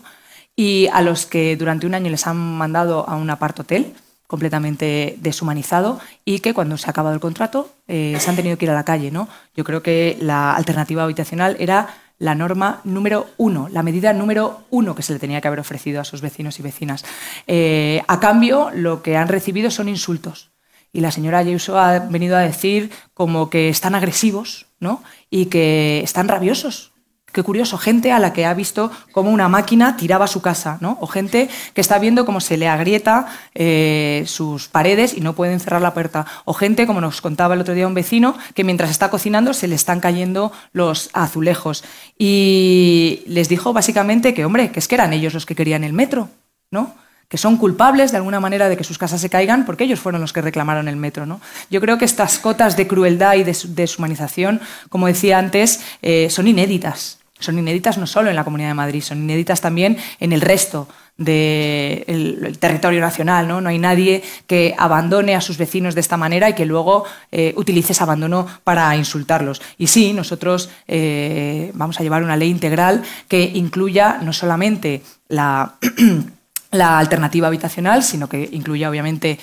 [0.55, 3.93] y a los que durante un año les han mandado a un apart-hotel
[4.25, 8.71] completamente deshumanizado y que cuando se ha acabado el contrato se han tenido que ir
[8.71, 9.11] a la calle.
[9.11, 9.27] ¿no?
[9.55, 14.95] Yo creo que la alternativa habitacional era la norma número uno, la medida número uno
[14.95, 17.03] que se le tenía que haber ofrecido a sus vecinos y vecinas.
[17.47, 20.51] Eh, a cambio, lo que han recibido son insultos.
[20.93, 25.03] Y la señora Ayuso ha venido a decir como que están agresivos ¿no?
[25.30, 26.92] y que están rabiosos
[27.34, 30.99] Qué curioso, gente a la que ha visto cómo una máquina tiraba su casa, ¿no?
[31.01, 33.25] O gente que está viendo cómo se le agrieta
[33.55, 36.27] eh, sus paredes y no pueden cerrar la puerta.
[36.45, 39.67] O gente, como nos contaba el otro día un vecino, que mientras está cocinando se
[39.67, 41.84] le están cayendo los azulejos.
[42.19, 45.93] Y les dijo básicamente que, hombre, que es que eran ellos los que querían el
[45.93, 46.29] metro,
[46.69, 46.93] ¿no?
[47.29, 50.21] que son culpables de alguna manera de que sus casas se caigan porque ellos fueron
[50.21, 51.25] los que reclamaron el metro.
[51.25, 51.41] ¿no?
[51.71, 56.45] Yo creo que estas cotas de crueldad y de deshumanización, como decía antes, eh, son
[56.45, 60.41] inéditas son inéditas no solo en la Comunidad de Madrid, son inéditas también en el
[60.41, 60.87] resto
[61.17, 63.47] del territorio nacional.
[63.47, 63.61] ¿no?
[63.61, 67.53] no hay nadie que abandone a sus vecinos de esta manera y que luego eh,
[67.55, 69.61] utilice ese abandono para insultarlos.
[69.77, 75.75] Y sí, nosotros eh, vamos a llevar una ley integral que incluya no solamente la,
[76.71, 79.39] la alternativa habitacional, sino que incluya obviamente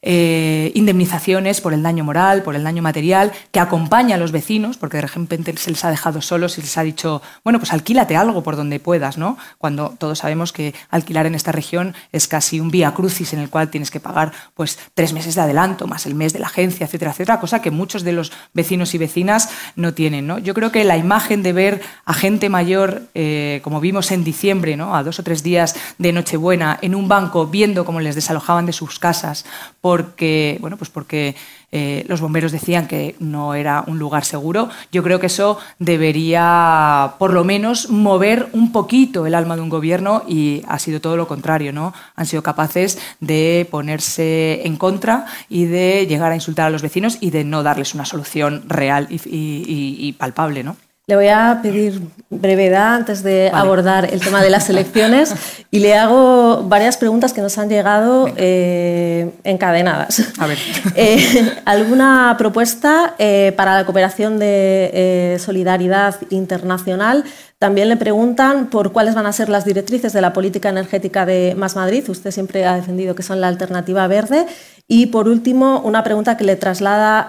[0.00, 4.76] eh, indemnizaciones por el daño moral, por el daño material, que acompaña a los vecinos,
[4.76, 8.16] porque de repente se les ha dejado solos y les ha dicho, bueno, pues alquílate
[8.16, 9.36] algo por donde puedas, ¿no?
[9.58, 13.50] Cuando todos sabemos que alquilar en esta región es casi un vía crucis en el
[13.50, 16.86] cual tienes que pagar pues tres meses de adelanto, más el mes de la agencia,
[16.86, 20.38] etcétera, etcétera, cosa que muchos de los vecinos y vecinas no tienen, ¿no?
[20.38, 24.76] Yo creo que la imagen de ver a gente mayor, eh, como vimos en diciembre,
[24.76, 24.94] ¿no?
[24.94, 28.72] A dos o tres días de Nochebuena, en un banco, viendo cómo les desalojaban de
[28.72, 29.44] sus casas,
[29.88, 31.34] porque, bueno, pues porque
[31.72, 34.68] eh, los bomberos decían que no era un lugar seguro.
[34.92, 39.70] Yo creo que eso debería, por lo menos, mover un poquito el alma de un
[39.70, 41.94] gobierno y ha sido todo lo contrario, ¿no?
[42.16, 47.16] Han sido capaces de ponerse en contra y de llegar a insultar a los vecinos
[47.22, 50.76] y de no darles una solución real y, y palpable, ¿no?
[51.08, 55.34] Le voy a pedir brevedad antes de abordar el tema de las elecciones
[55.70, 60.32] y le hago varias preguntas que nos han llegado eh, encadenadas.
[60.38, 60.58] A ver.
[61.00, 67.24] Eh, ¿Alguna propuesta eh, para la cooperación de solidaridad internacional?
[67.58, 71.54] También le preguntan por cuáles van a ser las directrices de la política energética de
[71.56, 72.08] Más Madrid.
[72.08, 74.46] Usted siempre ha defendido que son la alternativa verde.
[74.88, 77.28] Y por último, una pregunta que le traslada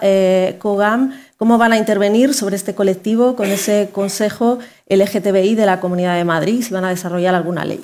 [0.57, 4.59] COGAM ¿Cómo van a intervenir sobre este colectivo con ese Consejo
[4.89, 6.61] LGTBI de la Comunidad de Madrid?
[6.61, 7.81] Si van a desarrollar alguna ley.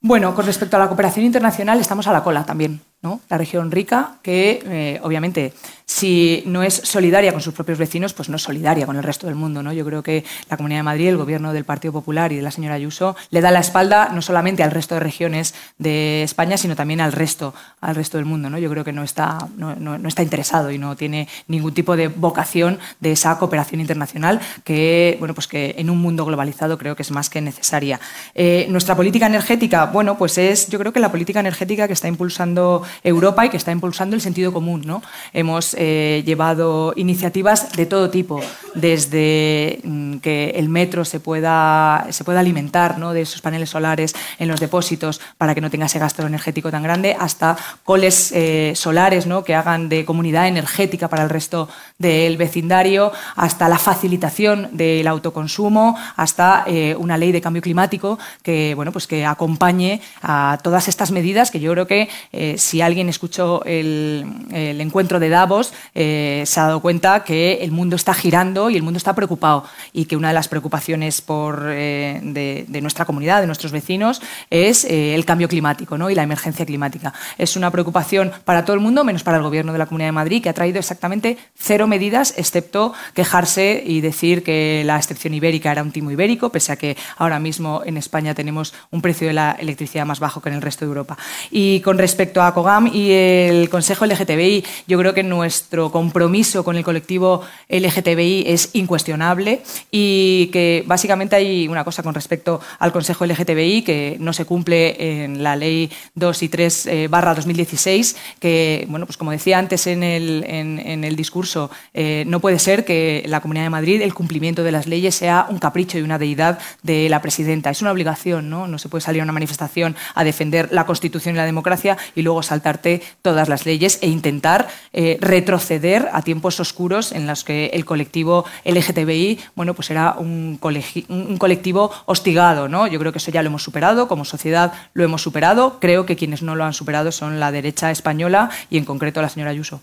[0.00, 2.80] Bueno, con respecto a la cooperación internacional, estamos a la cola también.
[3.02, 3.20] ¿no?
[3.28, 5.52] La región rica, que eh, obviamente
[5.90, 9.26] si no es solidaria con sus propios vecinos, pues no es solidaria con el resto
[9.26, 9.60] del mundo.
[9.60, 9.72] ¿no?
[9.72, 12.52] Yo creo que la Comunidad de Madrid, el gobierno del Partido Popular y de la
[12.52, 16.76] señora Ayuso, le da la espalda no solamente al resto de regiones de España, sino
[16.76, 18.48] también al resto, al resto del mundo.
[18.48, 18.58] ¿no?
[18.58, 22.78] Yo creo que no está, no, está interesado y no tiene ningún tipo de vocación
[23.00, 27.10] de esa cooperación internacional que, bueno, pues que en un mundo globalizado creo que es
[27.10, 27.98] más que necesaria.
[28.36, 32.06] Eh, nuestra política energética, bueno, pues es yo creo que la política energética que está
[32.06, 34.82] impulsando Europa y que está impulsando el sentido común.
[34.84, 35.02] ¿no?
[35.32, 38.38] Hemos eh, llevado iniciativas de todo tipo,
[38.74, 43.14] desde mm, que el metro se pueda, se pueda alimentar ¿no?
[43.14, 46.82] de esos paneles solares en los depósitos para que no tenga ese gasto energético tan
[46.82, 49.42] grande, hasta coles eh, solares ¿no?
[49.42, 55.96] que hagan de comunidad energética para el resto del vecindario, hasta la facilitación del autoconsumo,
[56.14, 61.10] hasta eh, una ley de cambio climático que, bueno, pues que acompañe a todas estas
[61.10, 62.10] medidas que yo creo que
[62.58, 65.59] si alguien escuchó el, encuentro de Davos,
[65.94, 69.64] eh, se ha dado cuenta que el mundo está girando y el mundo está preocupado
[69.92, 74.84] y que una de las preocupaciones por, eh, de, nuestra comunidad, de nuestros vecinos, es
[74.84, 76.10] eh, el cambio climático ¿no?
[76.10, 77.12] y la emergencia climática.
[77.38, 80.12] Es una preocupación para todo el mundo, menos para el Gobierno de la Comunidad de
[80.12, 85.72] Madrid, que ha traído exactamente cero medidas, excepto quejarse y decir que la excepción ibérica
[85.72, 89.34] era un timo ibérico, pese a que ahora mismo en España tenemos un precio de
[89.34, 91.18] la electricidad más bajo que en el resto de Europa.
[91.50, 94.64] Y con respecto a COGAM, y el Consejo LGTBI.
[94.86, 101.68] Yo creo que nuestro compromiso con el colectivo LGTBI es incuestionable y que básicamente hay
[101.68, 106.42] una cosa con respecto al Consejo LGTBI que no se cumple en la Ley 2
[106.42, 111.16] y 3 eh, barra 2016, que, bueno, pues como decía antes en el, en, el
[111.16, 115.14] discurso, eh, no puede ser que la Comunidad de Madrid el cumplimiento de las leyes
[115.14, 117.70] sea un capricho y una deidad de la presidenta.
[117.70, 118.66] Es una obligación, ¿no?
[118.66, 122.22] No se puede salir a una manifestación a defender la Constitución y la democracia y
[122.22, 122.80] luego saltar
[123.22, 128.44] todas las leyes e intentar eh, retroceder a tiempos oscuros en los que el colectivo
[128.64, 132.68] LGTBI bueno, pues era un, colectivo hostigado.
[132.68, 132.86] ¿no?
[132.86, 135.78] Yo creo que eso ya lo hemos superado, como sociedad lo hemos superado.
[135.80, 139.28] Creo que quienes no lo han superado son la derecha española y en concreto la
[139.28, 139.80] señora Ayuso.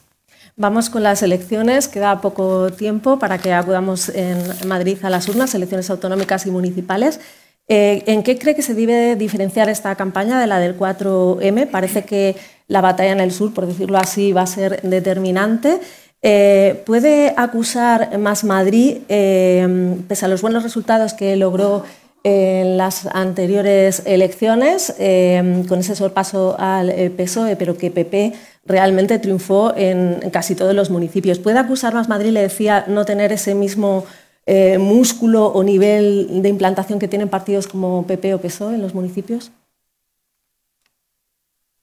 [0.56, 5.54] Vamos con las elecciones, queda poco tiempo para que acudamos en Madrid a las urnas,
[5.54, 7.20] elecciones autonómicas y municipales.
[7.68, 11.70] Eh, ¿En qué cree que se debe diferenciar esta campaña de la del 4M?
[11.70, 12.36] Parece que
[12.68, 15.80] la batalla en el sur, por decirlo así, va a ser determinante.
[16.22, 21.84] Eh, ¿Puede acusar Más Madrid, eh, pese a los buenos resultados que logró
[22.24, 24.94] en las anteriores elecciones,
[25.70, 28.34] con ese sorpaso al PSOE, pero que PP
[28.68, 31.40] realmente triunfó en, casi todos los municipios?
[31.40, 34.06] ¿Puede acusar Más Madrid, le decía, no tener ese mismo
[34.46, 38.94] eh, músculo o nivel de implantación que tienen partidos como PP o PSOE en los
[38.94, 39.52] municipios?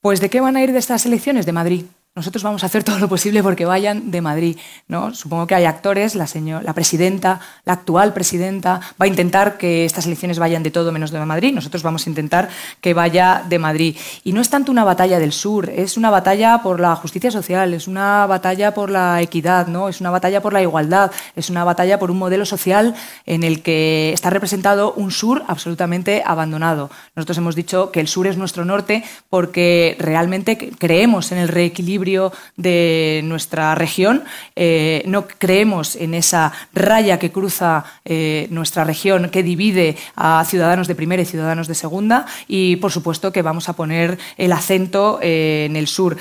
[0.05, 1.47] Pues ¿de qué van a ir de estas elecciones?
[1.47, 1.87] De Madrid.
[2.17, 4.57] Nosotros vamos a hacer todo lo posible porque vayan de Madrid.
[4.87, 5.13] ¿no?
[5.15, 6.29] Supongo que hay actores, la,
[6.63, 11.11] la presidenta, la actual presidenta, va a intentar que estas elecciones vayan de todo menos
[11.11, 11.53] de Madrid.
[11.53, 12.49] Nosotros vamos a intentar
[12.81, 13.97] que vaya de Madrid.
[14.23, 17.75] Y no es tanto una batalla del sur, es una batalla por la justicia social,
[17.75, 19.89] es una batalla por la equidad, ¿no?
[19.89, 22.95] es una batalla por la igualdad, es una batalla por un modelo social
[23.27, 26.91] en el que está representado un sur absolutamente abandonado.
[27.17, 32.04] Nosotros hemos dicho que el sur es nuestro norte porque realmente creemos en el reequilibrio
[32.57, 34.25] de nuestra región.
[34.57, 40.87] Eh, no creemos en esa raya que cruza eh, nuestra región, que divide a ciudadanos
[40.89, 42.27] de primera y ciudadanos de segunda.
[42.47, 46.17] Y, por supuesto, que vamos a poner el acento eh, en el sur.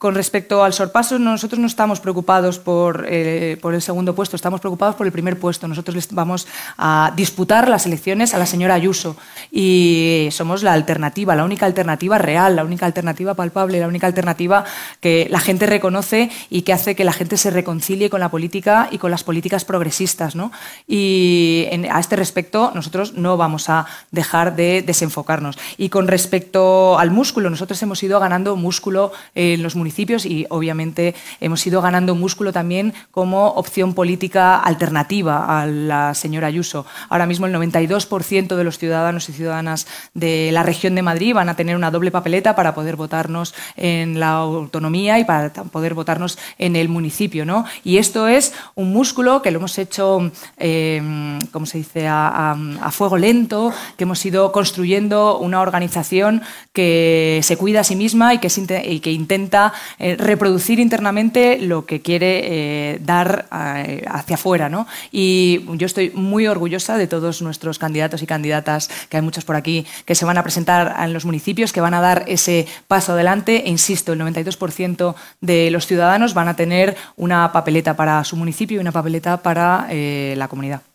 [0.00, 4.58] Con respecto al sorpaso, nosotros no estamos preocupados por, eh, por, el segundo puesto, estamos
[4.58, 5.68] preocupados por el primer puesto.
[5.68, 6.46] Nosotros les vamos
[6.78, 9.18] a disputar las elecciones a la señora Ayuso
[9.52, 14.64] y somos la alternativa, la única alternativa real, la única alternativa palpable, la única alternativa
[15.02, 18.88] que la gente reconoce y que hace que la gente se reconcilie con la política
[18.90, 20.34] y con las políticas progresistas.
[20.34, 20.50] ¿no?
[20.88, 25.58] Y a este respecto, nosotros no vamos a dejar de desenfocarnos.
[25.76, 29.89] Y con respecto al músculo, nosotros hemos ido ganando músculo en los municipios
[30.24, 36.86] y obviamente hemos ido ganando músculo también como opción política alternativa a la señora Ayuso.
[37.08, 41.48] Ahora mismo el 92% de los ciudadanos y ciudadanas de la región de Madrid van
[41.48, 46.38] a tener una doble papeleta para poder votarnos en la autonomía y para poder votarnos
[46.58, 47.44] en el municipio.
[47.44, 47.64] ¿no?
[47.84, 52.56] Y esto es un músculo que lo hemos hecho, eh, como se dice?, a,
[52.90, 58.38] fuego lento, que hemos ido construyendo una organización que se cuida a sí misma y
[58.38, 64.68] que intenta eh, reproducir internamente lo que quiere eh, dar eh, hacia afuera.
[64.68, 64.86] ¿no?
[65.12, 69.56] Y yo estoy muy orgullosa de todos nuestros candidatos y candidatas, que hay muchos por
[69.56, 73.12] aquí, que se van a presentar en los municipios, que van a dar ese paso
[73.12, 73.64] adelante.
[73.66, 78.76] E insisto, el 92% de los ciudadanos van a tener una papeleta para su municipio
[78.76, 80.89] y una papeleta para la comunidad.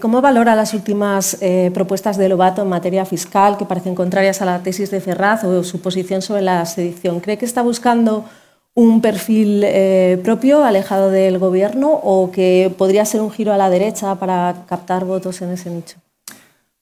[0.00, 1.38] ¿Cómo valora las últimas
[1.72, 5.62] propuestas de Lobato en materia fiscal que parecen contrarias a la tesis de Ferraz o
[5.62, 7.20] su posición sobre la sedición?
[7.20, 8.24] ¿Cree que está buscando
[8.78, 13.70] un perfil eh, propio, alejado del gobierno, o que podría ser un giro a la
[13.70, 15.96] derecha para captar votos en ese nicho?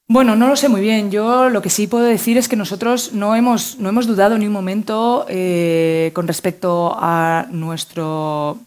[0.06, 1.10] Bueno, no lo sé muy bien.
[1.10, 4.46] Yo lo que sí puedo decir es que nosotros no hemos, no hemos dudado ni
[4.46, 8.58] un momento eh, con respecto a nuestro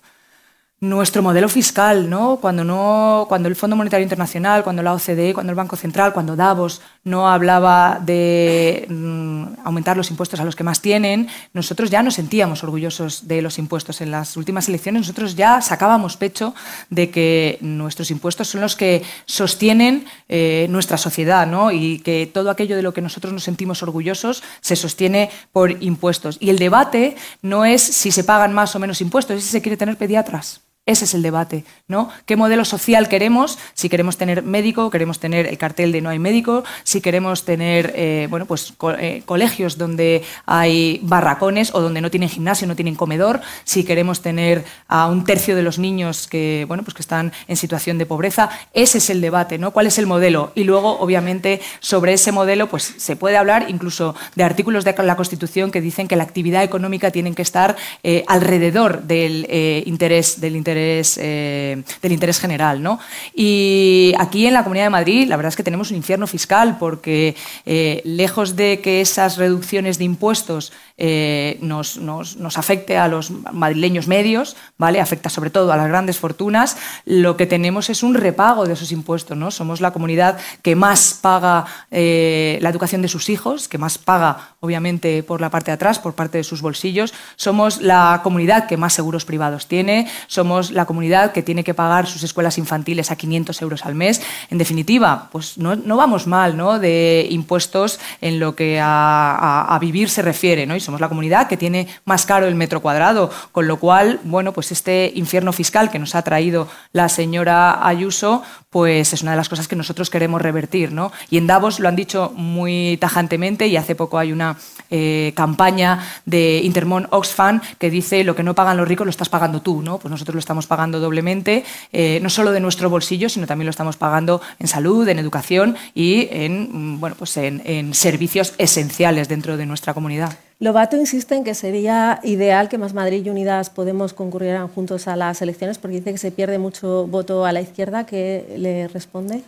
[0.82, 2.38] nuestro modelo fiscal, ¿no?
[2.38, 6.38] Cuando, no, cuando el Fondo Monetario Internacional, cuando la OCDE, cuando el Banco Central, cuando
[6.38, 12.02] Davos no hablaba de mm, aumentar los impuestos a los que más tienen, nosotros ya
[12.02, 14.00] nos sentíamos orgullosos de los impuestos.
[14.00, 16.56] En las últimas elecciones nosotros ya sacábamos pecho
[16.90, 21.72] de que nuestros impuestos son los que sostienen eh, nuestra sociedad, ¿no?
[21.72, 26.38] Y que todo aquello de lo que nosotros nos sentimos orgullosos se sostiene por impuestos.
[26.40, 29.62] Y el debate no es si se pagan más o menos impuestos, es si se
[29.62, 30.69] quiere tener pediatras.
[30.90, 32.10] Ese es el debate, ¿no?
[32.26, 33.60] ¿Qué modelo social queremos?
[33.76, 37.94] Si queremos tener médico, queremos tener el cartel de no hay médico, si queremos tener,
[37.96, 42.96] eh, bueno, pues eh, colegios donde hay barracones o donde no tienen gimnasio, no tienen
[42.96, 47.34] comedor, si queremos tener a un tercio de los niños que, bueno, pues que están
[47.48, 49.70] en situación de pobreza, ese es el debate, ¿no?
[49.70, 50.54] ¿Cuál es el modelo?
[50.56, 55.16] Y luego, obviamente, sobre ese modelo, pues se puede hablar incluso de artículos de la
[55.16, 59.46] Constitución que dicen que la actividad económica tiene que estar eh, alrededor del
[59.86, 60.79] interés del interés
[61.18, 62.82] eh, del interés general.
[62.82, 63.00] ¿no?
[63.34, 66.78] Y aquí en la Comunidad de Madrid la verdad es que tenemos un infierno fiscal
[66.80, 73.32] porque eh, lejos de que esas reducciones de impuestos eh, nos, nos, afecte a los
[73.32, 75.00] madrileños medios, ¿vale?
[75.00, 78.92] afecta sobre todo a las grandes fortunas, lo que tenemos es un repago de esos
[78.92, 79.38] impuestos.
[79.38, 79.50] ¿no?
[79.50, 85.24] Somos la comunidad que más paga la educación de sus hijos, que más paga obviamente
[85.24, 87.14] por la parte de atrás, por parte de sus bolsillos.
[87.36, 92.08] Somos la comunidad que más seguros privados tiene, somos la comunidad que tiene que pagar
[92.08, 94.22] sus escuelas infantiles a 500 euros al mes.
[94.50, 96.80] En definitiva, pues no, vamos mal ¿no?
[96.80, 100.66] de impuestos en lo que a, vivir se refiere.
[100.66, 100.76] ¿no?
[100.90, 104.72] Somos la comunidad que tiene más caro el metro cuadrado, con lo cual, bueno, pues
[104.72, 109.50] este infierno fiscal que nos ha traído la señora Ayuso, pues es una de las
[109.50, 110.92] cosas que nosotros queremos revertir.
[110.92, 111.12] ¿no?
[111.30, 114.58] Y en Davos lo han dicho muy tajantemente y hace poco hay una
[114.90, 119.30] eh, campaña de Intermon Oxfam que dice lo que no pagan los ricos lo estás
[119.30, 119.84] pagando tú.
[119.84, 120.00] ¿no?
[120.00, 123.72] Pues nosotros lo estamos pagando doblemente, eh, no solo de nuestro bolsillo, sino también lo
[123.72, 127.60] estamos pagando en salud, en educación y en, mm, bueno, pues en,
[127.94, 130.49] servicios esenciales dentro de nuestra comunidad.
[130.62, 135.16] Lobato insiste en que sería ideal que Más Madrid y Unidas Podemos concurrieran juntos a
[135.16, 138.06] las elecciones porque dice que se pierde mucho voto a la izquierda.
[138.06, 139.42] ¿Qué le responde?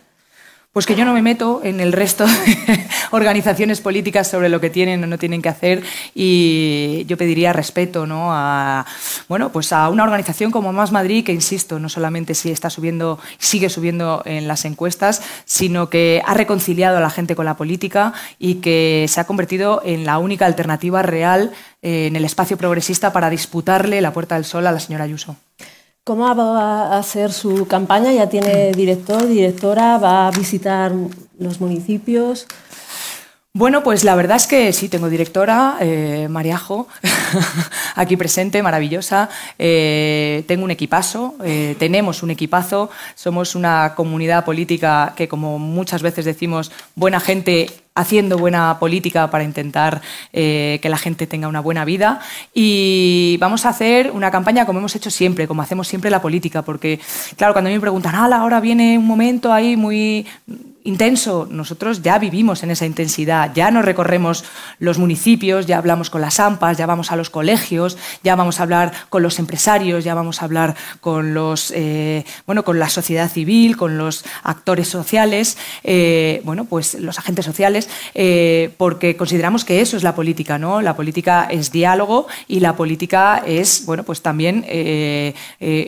[0.72, 4.70] Pues que yo no me meto en el resto de organizaciones políticas sobre lo que
[4.70, 5.82] tienen o no tienen que hacer
[6.14, 8.32] y yo pediría respeto ¿no?
[8.32, 8.86] a,
[9.28, 13.18] bueno, pues a una organización como Más Madrid que, insisto, no solamente si está subiendo,
[13.36, 18.14] sigue subiendo en las encuestas, sino que ha reconciliado a la gente con la política
[18.38, 21.52] y que se ha convertido en la única alternativa real
[21.82, 25.36] eh, en el espacio progresista para disputarle la Puerta del Sol a la señora Ayuso.
[26.04, 28.12] ¿Cómo va a ser su campaña?
[28.12, 29.98] ¿Ya tiene director, directora?
[29.98, 30.92] ¿Va a visitar
[31.38, 32.48] los municipios?
[33.54, 36.88] Bueno, pues la verdad es que sí, tengo directora, eh, Mariajo,
[37.94, 39.28] aquí presente, maravillosa.
[39.60, 46.02] Eh, tengo un equipazo, eh, tenemos un equipazo, somos una comunidad política que, como muchas
[46.02, 50.00] veces decimos, buena gente haciendo buena política para intentar
[50.32, 52.20] eh, que la gente tenga una buena vida.
[52.54, 56.62] Y vamos a hacer una campaña como hemos hecho siempre, como hacemos siempre la política,
[56.62, 57.00] porque,
[57.36, 60.26] claro, cuando a mí me preguntan, ah, ahora viene un momento ahí muy
[60.84, 64.44] intenso, nosotros ya vivimos en esa intensidad, ya nos recorremos
[64.78, 68.64] los municipios, ya hablamos con las AMPAs, ya vamos a los colegios, ya vamos a
[68.64, 73.30] hablar con los empresarios, ya vamos a hablar con los eh, bueno, con la sociedad
[73.30, 79.80] civil, con los actores sociales, eh, bueno, pues los agentes sociales eh, porque consideramos que
[79.80, 80.82] eso es la política, ¿no?
[80.82, 84.64] La política es diálogo y la política es, bueno, pues también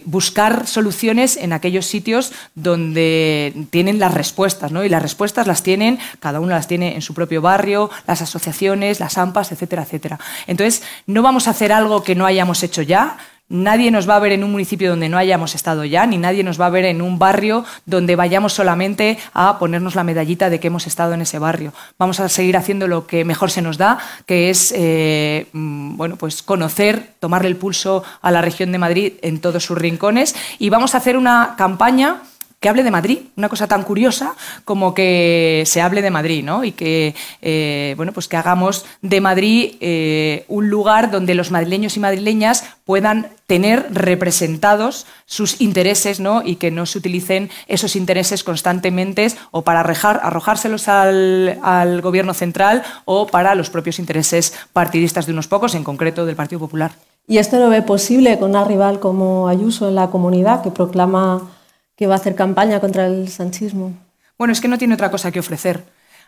[0.05, 4.84] buscar soluciones en aquellos sitios donde tienen las respuestas, ¿no?
[4.85, 9.01] Y las respuestas las tienen, cada uno las tiene en su propio barrio, las asociaciones,
[9.01, 10.19] las AMPAs, etcétera, etcétera.
[10.47, 13.17] Entonces, no vamos a hacer algo que no hayamos hecho ya,
[13.51, 16.43] Nadie nos va a ver en un municipio donde no hayamos estado ya, ni nadie
[16.43, 20.59] nos va a ver en un barrio donde vayamos solamente a ponernos la medallita de
[20.59, 21.75] que hemos estado en ese barrio.
[21.99, 26.17] Vamos a seguir haciendo lo que mejor se nos da, que es eh, mm, bueno,
[26.17, 30.71] pues conocer, tomarle el pulso a la región de Madrid en todos sus rincones y
[30.71, 32.23] vamos a hacer una campaña
[32.65, 34.35] que hable de Madrid, una cosa tan curiosa
[34.65, 36.65] como que se hable de Madrid, ¿no?
[36.65, 41.99] Y que, eh, bueno, pues que hagamos de Madrid eh, un lugar donde los madrileños
[41.99, 46.41] y madrileñas puedan tener representados sus intereses, ¿no?
[46.43, 52.83] Y que no se utilicen esos intereses constantemente o para arrojárselos al, al gobierno central
[53.05, 56.93] o para los propios intereses partidistas de unos pocos, en concreto del Partido Popular.
[57.29, 61.51] ¿Y esto lo ve posible con una rival como Ayuso en la comunidad que proclama
[61.97, 63.93] que va a hacer campaña contra el sanchismo.
[64.37, 65.85] Bueno, es que no tiene otra cosa que ofrecer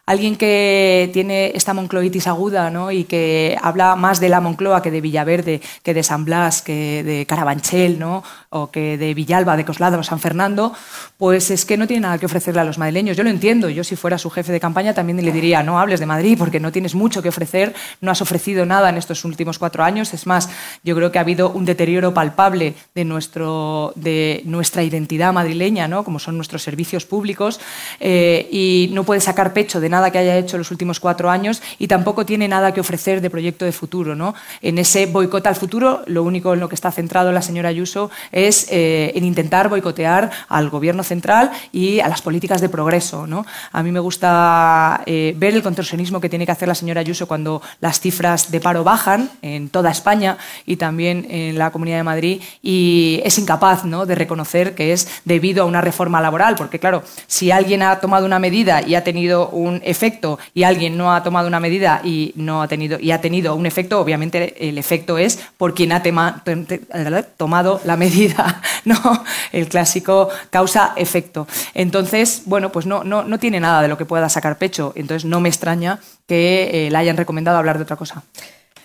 [0.06, 2.92] alguien que tiene esta moncloitis aguda ¿no?
[2.92, 7.02] y que habla más de la Moncloa que de Villaverde, que de San Blas, que
[7.02, 8.22] de Carabanchel, ¿no?
[8.50, 10.72] o que de Villalba, de Coslada o San Fernando,
[11.18, 13.16] pues es que no tiene nada que ofrecerle a los madrileños.
[13.16, 15.98] Yo lo entiendo, yo si fuera su jefe de campaña también le diría, no hables
[15.98, 19.58] de Madrid porque no tienes mucho que ofrecer, no has ofrecido nada en estos últimos
[19.58, 20.14] cuatro años.
[20.14, 20.48] Es más,
[20.84, 26.04] yo creo que ha habido un deterioro palpable de, nuestro, de nuestra identidad madrileña, ¿no?
[26.04, 27.58] como son nuestros servicios públicos,
[27.98, 31.00] eh, y no puede sacar pecho de nada nada que haya hecho en los últimos
[31.00, 34.14] cuatro años y tampoco tiene nada que ofrecer de proyecto de futuro.
[34.14, 34.34] ¿no?
[34.60, 38.10] En ese boicot al futuro, lo único en lo que está centrado la señora Ayuso
[38.30, 43.26] es eh, en intentar boicotear al gobierno central y a las políticas de progreso.
[43.26, 43.46] ¿no?
[43.72, 47.26] A mí me gusta eh, ver el contorsionismo que tiene que hacer la señora Ayuso
[47.26, 50.36] cuando las cifras de paro bajan en toda España
[50.66, 54.04] y también en la Comunidad de Madrid y es incapaz ¿no?
[54.04, 58.26] de reconocer que es debido a una reforma laboral, porque claro, si alguien ha tomado
[58.26, 62.32] una medida y ha tenido un efecto y alguien no ha tomado una medida y
[62.36, 66.02] no ha tenido y ha tenido un efecto, obviamente el efecto es por quien ha
[67.36, 69.24] tomado la medida, ¿no?
[69.52, 71.46] El clásico causa-efecto.
[71.74, 74.92] Entonces, bueno, pues no, no, no tiene nada de lo que pueda sacar pecho.
[74.96, 78.22] Entonces no me extraña que eh, le hayan recomendado hablar de otra cosa.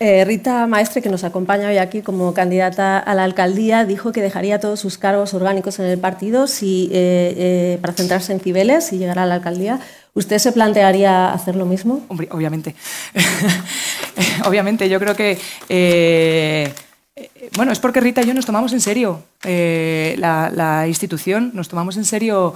[0.00, 4.20] Eh, Rita Maestre, que nos acompaña hoy aquí como candidata a la alcaldía, dijo que
[4.20, 8.98] dejaría todos sus cargos orgánicos en el partido si, eh, para centrarse en Cibeles y
[8.98, 9.78] llegar a la alcaldía.
[10.14, 12.04] ¿Usted se plantearía hacer lo mismo?
[12.08, 12.74] Hombre, obviamente.
[14.44, 15.38] obviamente, yo creo que...
[15.68, 16.72] Eh,
[17.16, 21.68] eh, bueno, es porque Rita y yo nos tomamos en serio eh, la, institución, nos
[21.68, 22.54] tomamos en serio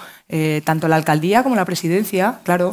[0.64, 2.40] tanto la alcaldía como la presidencia.
[2.42, 2.70] Claro,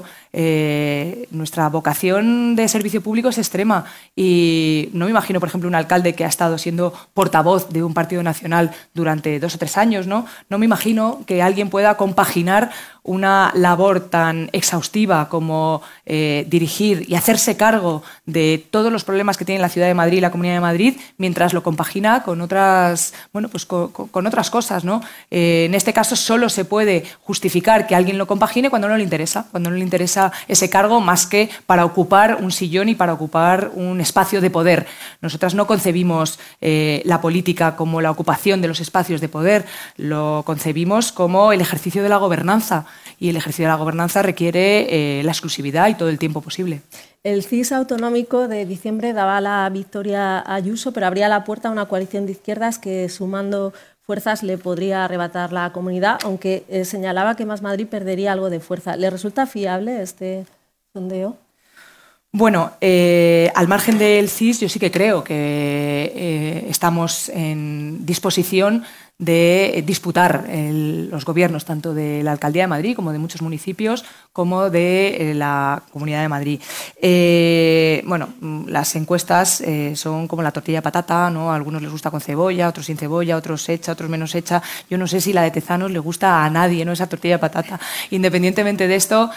[1.32, 3.86] nuestra vocación de servicio público es extrema
[4.16, 7.94] y no me imagino, por ejemplo, un alcalde que ha estado siendo portavoz de un
[7.94, 10.26] partido nacional durante dos o tres años, ¿no?
[10.50, 12.72] No me imagino que alguien pueda compaginar
[13.04, 19.46] una labor tan exhaustiva como eh, dirigir y hacerse cargo de todos los problemas que
[19.46, 23.14] tiene la ciudad de Madrid y la Comunidad de Madrid, mientras lo compagina con otras,
[23.34, 24.84] bueno, pues con otras cosas.
[24.84, 25.02] ¿no?
[25.32, 29.04] Eh, en este caso solo se puede justificar que alguien lo compagine cuando no le
[29.04, 33.14] interesa, cuando no le interesa ese cargo más que para ocupar un sillón y para
[33.14, 34.88] ocupar un espacio de poder.
[35.22, 39.66] Nosotras no concebimos eh, la política como la ocupación de los espacios de poder,
[39.98, 42.86] lo concebimos como el ejercicio de la gobernanza
[43.20, 46.82] y el ejercicio de la gobernanza requiere la exclusividad y todo el tiempo posible.
[47.24, 51.72] El CIS autonómico de diciembre daba la victoria a Ayuso, pero abría la puerta a
[51.72, 53.72] una coalición de izquierdas que, sumando
[54.04, 58.60] fuerzas, le podría arrebatar la comunidad, aunque eh, señalaba que Más Madrid perdería algo de
[58.60, 58.96] fuerza.
[58.98, 60.46] ¿Le resulta fiable este
[60.94, 61.38] sondeo?
[62.36, 65.36] Bueno, eh, al margen del CIS, yo sí que creo que
[66.16, 68.84] eh, estamos en disposición
[69.20, 74.04] de disputar los gobiernos tanto de la Alcaldía de Madrid como de muchos municipios
[74.34, 76.60] como de eh, la Comunidad de Madrid.
[77.00, 78.30] Eh, bueno,
[78.68, 81.52] las encuestas eh, son como la tortilla de patata, ¿no?
[81.52, 84.62] A algunos les gusta con cebolla, otros sin cebolla, otros hecha, otros menos hecha.
[84.90, 86.94] Yo no sé si la de Tezanos le gusta a nadie, ¿no?
[86.94, 87.80] Esa tortilla de patata.
[88.10, 89.30] Independientemente de esto,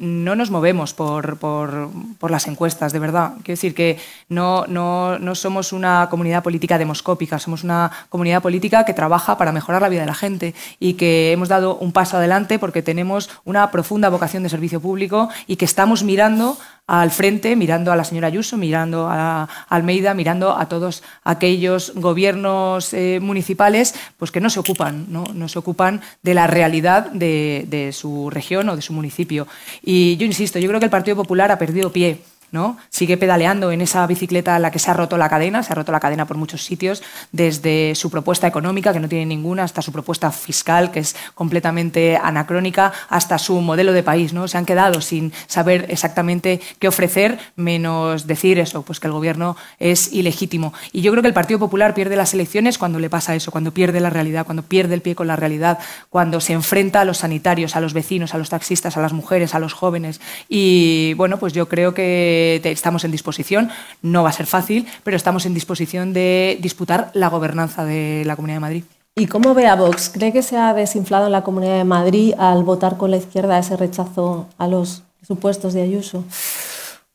[0.00, 1.88] no nos movemos por, por,
[2.18, 3.32] por, las encuestas, de verdad.
[3.36, 3.98] Quiero decir que
[4.28, 9.52] no, no, no somos una comunidad política demoscópica, somos una comunidad política que trabaja para
[9.52, 13.30] mejorar la vida de la gente y que hemos dado un paso adelante porque tenemos
[13.44, 16.56] una profunda vocación de servicio público y que estamos mirando
[16.86, 22.92] al frente, mirando a la señora Ayuso, mirando a Almeida, mirando a todos aquellos gobiernos
[22.92, 25.24] eh, municipales pues que no se ocupan, ¿no?
[25.32, 29.46] no se ocupan de la realidad de, de su región o de su municipio.
[29.82, 32.22] Y yo insisto, yo creo que el Partido Popular ha perdido pie
[32.52, 32.78] ¿no?
[32.88, 35.76] Sigue pedaleando en esa bicicleta en la que se ha roto la cadena, se ha
[35.76, 37.02] roto la cadena por muchos sitios,
[37.32, 42.16] desde su propuesta económica, que no tiene ninguna, hasta su propuesta fiscal, que es completamente
[42.16, 44.48] anacrónica, hasta su modelo de país, ¿no?
[44.48, 49.56] Se han quedado sin saber exactamente qué ofrecer, menos decir eso, pues que el gobierno
[49.78, 50.72] es ilegítimo.
[50.92, 53.72] Y yo creo que el Partido Popular pierde las elecciones cuando le pasa eso, cuando
[53.72, 55.78] pierde la realidad, cuando pierde el pie con la realidad,
[56.08, 59.54] cuando se enfrenta a los sanitarios, a los vecinos, a los taxistas, a las mujeres,
[59.54, 60.20] a los jóvenes.
[60.48, 63.70] Y bueno, pues yo creo que estamos en disposición,
[64.02, 68.36] no va a ser fácil, pero estamos en disposición de disputar la gobernanza de la
[68.36, 68.84] Comunidad de Madrid.
[69.16, 70.08] ¿Y cómo ve a Vox?
[70.08, 73.58] ¿Cree que se ha desinflado en la Comunidad de Madrid al votar con la izquierda
[73.58, 76.24] ese rechazo a los supuestos de Ayuso?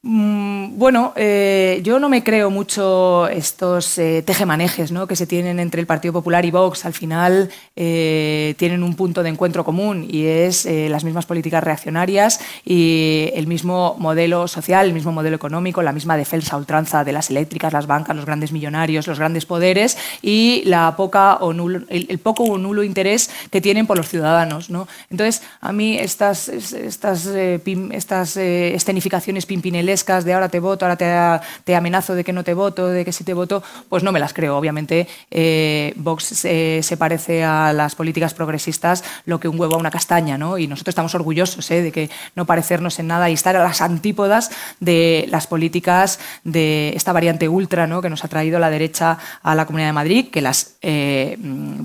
[0.07, 5.07] Mm, bueno, eh, yo no me creo mucho estos eh, tejemanejes ¿no?
[5.07, 6.85] que se tienen entre el Partido Popular y Vox.
[6.85, 12.39] Al final eh, tienen un punto de encuentro común y es las mismas políticas reaccionarias
[12.63, 17.31] y el mismo modelo social, el mismo modelo económico, la misma defensa ultranza de las
[17.31, 22.43] eléctricas, las bancas, los grandes millonarios, los grandes poderes y la poca o el, poco
[22.43, 24.69] o nulo interés que tienen por los ciudadanos.
[24.69, 24.87] ¿no?
[25.09, 32.15] Entonces, a mí estas, estas, estas escenificaciones pimpineles de ahora te voto, ahora te, amenazo
[32.15, 34.57] de que no te voto, de que si te voto, pues no me las creo.
[34.57, 39.91] Obviamente, eh, Vox se parece a las políticas progresistas lo que un huevo a una
[39.91, 40.57] castaña, ¿no?
[40.57, 41.81] Y nosotros estamos orgullosos ¿eh?
[41.81, 46.93] de que no parecernos en nada y estar a las antípodas de las políticas de
[46.95, 48.01] esta variante ultra, ¿no?
[48.01, 51.37] Que nos ha traído la derecha a la Comunidad de Madrid, que las eh,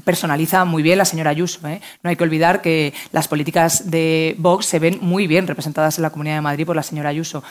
[0.04, 1.60] personaliza muy bien la señora Ayuso.
[2.02, 6.02] No hay que olvidar que las políticas de Vox se ven muy bien representadas en
[6.02, 7.42] la Comunidad de Madrid por la señora Ayuso.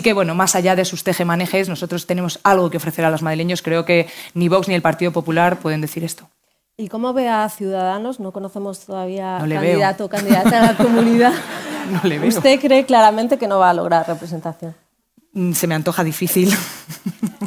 [0.00, 3.62] Que, bueno, más allá de sus tejemanejes, nosotros tenemos algo que ofrecer a los madrileños.
[3.62, 6.28] Creo que ni Vox ni el Partido Popular pueden decir esto.
[6.76, 8.20] ¿Y cómo ve a Ciudadanos?
[8.20, 11.32] No conocemos todavía candidato o candidata a la comunidad.
[11.90, 12.28] no le veo.
[12.28, 14.74] ¿Usted cree claramente que no va a lograr representación?
[15.32, 16.54] Mm, se me antoja difícil.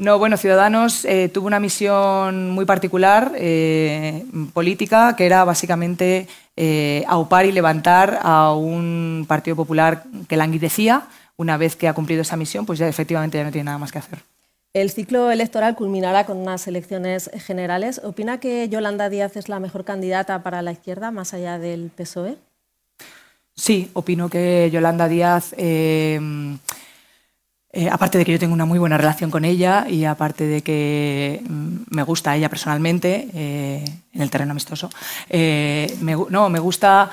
[0.00, 7.02] No, bueno, Ciudadanos eh, tuvo una misión muy particular, eh, política, que era básicamente eh,
[7.08, 11.08] aupar y levantar a un Partido Popular que languidecía.
[11.36, 13.90] Una vez que ha cumplido esa misión, pues ya efectivamente ya no tiene nada más
[13.90, 14.20] que hacer.
[14.72, 18.00] El ciclo electoral culminará con unas elecciones generales.
[18.04, 22.36] ¿Opina que Yolanda Díaz es la mejor candidata para la izquierda, más allá del PSOE?
[23.56, 25.54] Sí, opino que Yolanda Díaz
[27.70, 30.62] eh, aparte de que yo tengo una muy buena relación con ella y aparte de
[30.62, 34.88] que mm, me gusta ella personalmente eh, en el terreno amistoso,
[35.28, 37.10] eh, me, no, me gusta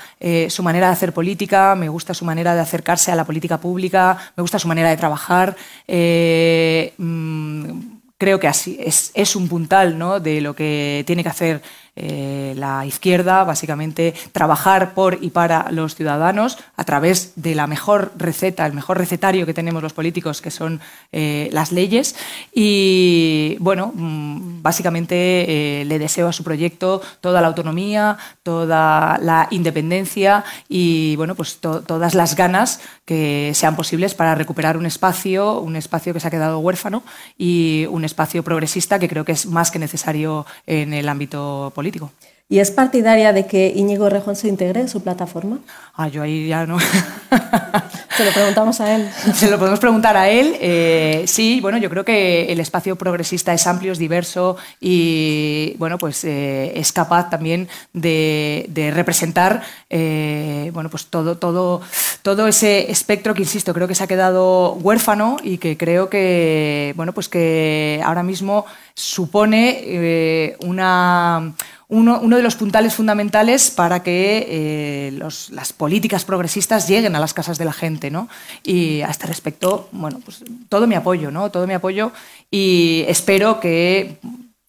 [0.47, 4.17] su manera de hacer política, me gusta su manera de acercarse a la política pública,
[4.37, 5.55] me gusta su manera de trabajar.
[5.87, 7.79] Mm,
[8.17, 10.19] creo que así es, es un puntal ¿no?
[10.19, 11.61] de lo que tiene que hacer
[11.95, 18.65] la izquierda, básicamente trabajar por y para los ciudadanos a través de la mejor receta,
[18.65, 20.81] el mejor recetario que tenemos los políticos, que son
[21.11, 22.15] las leyes.
[22.53, 30.43] Y bueno, mm, básicamente le deseo a su proyecto toda la autonomía, toda la independencia
[30.67, 36.13] y bueno, pues todas las ganas que sean posibles para recuperar un espacio, un espacio
[36.13, 37.03] que se ha quedado huérfano
[37.37, 41.84] y un espacio progresista que creo que es más que necesario en el ámbito político.
[42.47, 45.59] ¿Y es partidaria de que Íñigo Rejón se integre en su plataforma?
[45.95, 46.77] Ah, yo ahí ya no.
[46.79, 49.09] Se lo preguntamos a él.
[49.33, 50.55] Se lo podemos preguntar a él.
[50.61, 55.97] Eh, sí, bueno, yo creo que el espacio progresista es amplio, es diverso y, bueno,
[55.97, 61.81] pues eh, es capaz también de, representar, eh, bueno, pues todo, todo,
[62.21, 66.93] todo ese espectro que, insisto, creo que se ha quedado huérfano y que creo que,
[66.95, 71.53] bueno, pues que ahora mismo supone una
[71.87, 77.57] uno, de los puntales fundamentales para que eh, las políticas progresistas lleguen a las casas
[77.57, 78.09] de la gente.
[78.09, 78.27] ¿no?
[78.63, 81.51] Y a este respecto, bueno, pues todo mi apoyo, ¿no?
[81.51, 82.11] todo mi apoyo
[82.49, 84.17] y espero que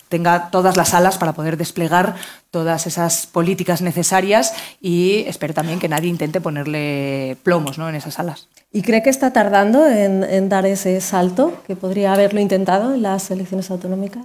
[0.08, 2.14] tenga todas las alas para poder desplegar
[2.50, 7.88] todas esas políticas necesarias y espero también que nadie intente ponerle plomos ¿no?
[7.88, 8.48] en esas alas.
[8.72, 13.02] ¿Y cree que está tardando en, en dar ese salto que podría haberlo intentado en
[13.02, 14.24] las elecciones autonómicas?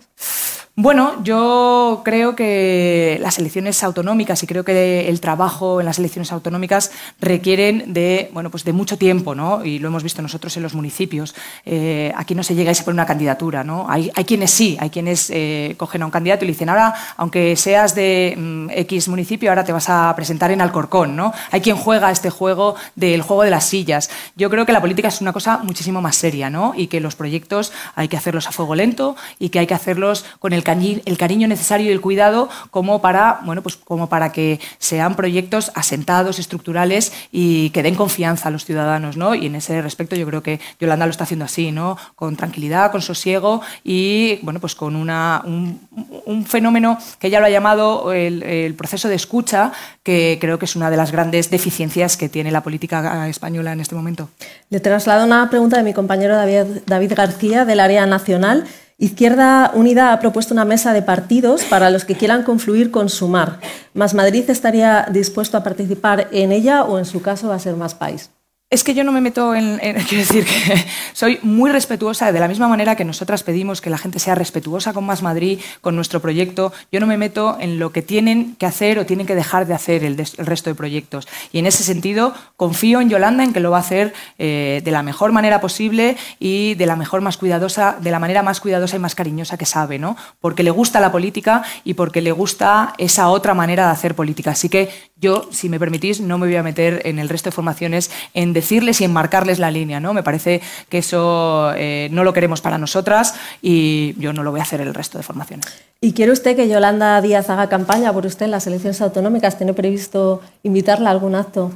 [0.77, 6.31] Bueno, yo creo que las elecciones autonómicas y creo que el trabajo en las elecciones
[6.31, 9.65] autonómicas requieren de, bueno, pues de mucho tiempo, ¿no?
[9.65, 11.35] Y lo hemos visto nosotros en los municipios.
[11.65, 13.85] Eh, aquí no se llega y se pone una candidatura, ¿no?
[13.89, 16.95] Hay, hay quienes sí, hay quienes eh, cogen a un candidato y le dicen, ahora,
[17.18, 21.34] aunque seas de mm, X municipio, ahora te vas a presentar en Alcorcón, ¿no?
[21.52, 24.10] Hay quien juega este juego del juego de las sillas.
[24.38, 26.72] Yo creo que la política es una cosa muchísimo más seria, ¿no?
[26.77, 30.23] Y que los proyectos hay que hacerlos a fuego lento y que hay que hacerlos
[30.39, 34.60] con el el, cariño necesario y el cuidado como para, bueno, pues como para que
[34.80, 39.18] sean proyectos asentados, estructurales y que den confianza a los ciudadanos.
[39.18, 39.36] ¿no?
[39.36, 41.98] Y en ese respecto yo creo que Yolanda lo está haciendo así, ¿no?
[42.16, 47.50] con tranquilidad, con sosiego y bueno, pues con una, un, fenómeno que ella lo ha
[47.50, 49.72] llamado el, proceso de escucha,
[50.04, 53.80] que creo que es una de las grandes deficiencias que tiene la política española en
[53.80, 54.30] este momento.
[54.70, 58.66] Le traslado una pregunta de mi compañero David García del área nacional.
[59.02, 63.60] Izquierda Unida ha propuesto una mesa de partidos para los que quieran confluir con Sumar.
[63.95, 67.76] ¿Más Madrid estaría dispuesto a participar en ella o en su caso va a ser
[67.76, 68.30] más país?
[68.73, 72.48] Es que yo no me meto en, Quiero decir que soy muy respetuosa, de la
[72.48, 76.22] misma manera que nosotras pedimos que la gente sea respetuosa con Más Madrid, con nuestro
[76.22, 79.68] proyecto, yo no me meto en lo que tienen que hacer o tienen que dejar
[79.68, 81.27] de hacer el, resto de proyectos.
[81.52, 84.91] Y en ese sentido, confío en Yolanda en que lo va a hacer eh, de
[84.91, 88.95] la mejor manera posible y de la mejor más cuidadosa, de la manera más cuidadosa
[88.95, 90.15] y más cariñosa que sabe, ¿no?
[90.39, 94.52] Porque le gusta la política y porque le gusta esa otra manera de hacer política.
[94.52, 97.56] Así que yo, si me permitís, no me voy a meter en el resto de
[97.56, 100.00] formaciones en decirles y enmarcarles la línea.
[100.00, 100.14] ¿no?
[100.14, 104.60] Me parece que eso eh, no lo queremos para nosotras y yo no lo voy
[104.60, 105.66] a hacer el resto de formaciones.
[106.00, 109.58] ¿Y quiere usted que Yolanda Díaz haga campaña por usted en las elecciones autonómicas?
[109.58, 111.72] ¿Tiene previsto invitarla a algún acto?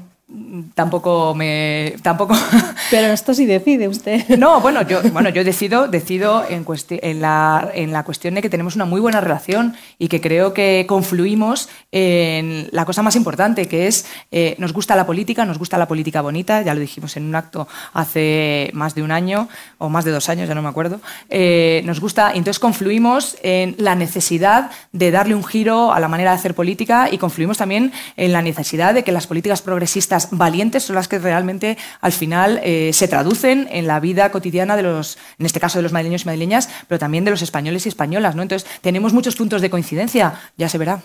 [0.73, 2.35] Tampoco me tampoco.
[2.91, 4.23] Pero esto sí decide usted.
[4.45, 8.49] No bueno yo bueno yo decido decido en, en, la, en la cuestión de que
[8.49, 13.67] tenemos una muy buena relación y que creo que confluimos en la cosa más importante
[13.67, 17.15] que es eh, nos gusta la política nos gusta la política bonita ya lo dijimos
[17.17, 19.47] en un acto hace más de un año
[19.77, 20.99] o más de dos años ya no me acuerdo
[21.29, 26.31] eh, nos gusta entonces confluimos en la necesidad de darle un giro a la manera
[26.31, 30.83] de hacer política y confluimos también en la necesidad de que las políticas progresistas valientes
[30.83, 35.17] son las que realmente al final eh, se traducen en la vida cotidiana de los,
[35.39, 38.35] en este caso de los madrileños y madrileñas, pero también de los españoles y españolas.
[38.35, 38.41] ¿no?
[38.41, 41.01] Entonces, tenemos muchos puntos de coincidencia, ya se verá.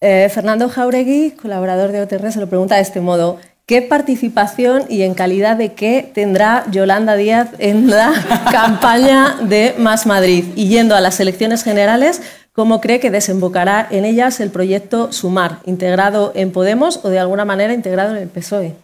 [0.00, 3.38] Eh, Fernando Jauregui, colaborador de OTR, se lo pregunta de este modo.
[3.66, 8.12] ¿Qué participación y en calidad de qué tendrá Yolanda Díaz en la
[8.50, 10.44] campaña de Más Madrid?
[10.54, 12.22] Y yendo a las elecciones generales,
[12.58, 17.44] ¿Cómo cree que desembocará en ellas el proyecto Sumar, integrado en Podemos o de alguna
[17.44, 18.74] manera integrado en el PSOE?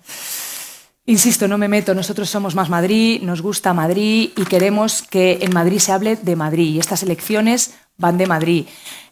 [1.06, 5.52] Insisto, no me meto, nosotros somos más Madrid, nos gusta Madrid y queremos que en
[5.52, 8.66] Madrid se hable de Madrid y estas elecciones van de Madrid.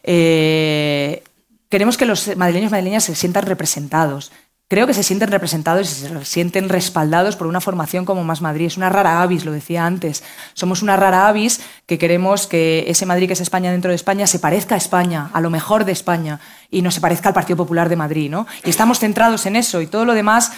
[0.05, 1.25] Eh,
[1.69, 4.31] queremos que los madrileños y madrileñas se sientan representados
[4.73, 8.69] creo que se sienten representados y se sienten respaldados por una formación como Más Madrid.
[8.69, 10.24] Es una rara avis, lo decía antes.
[10.55, 14.27] Somos una rara avis que queremos que ese Madrid que es España dentro de España
[14.27, 16.40] se parezca a España, a lo mejor de España,
[16.70, 18.31] y no se parezca al Partido Popular de Madrid.
[18.31, 18.47] ¿no?
[18.65, 20.53] Y estamos centrados en eso y todo lo demás,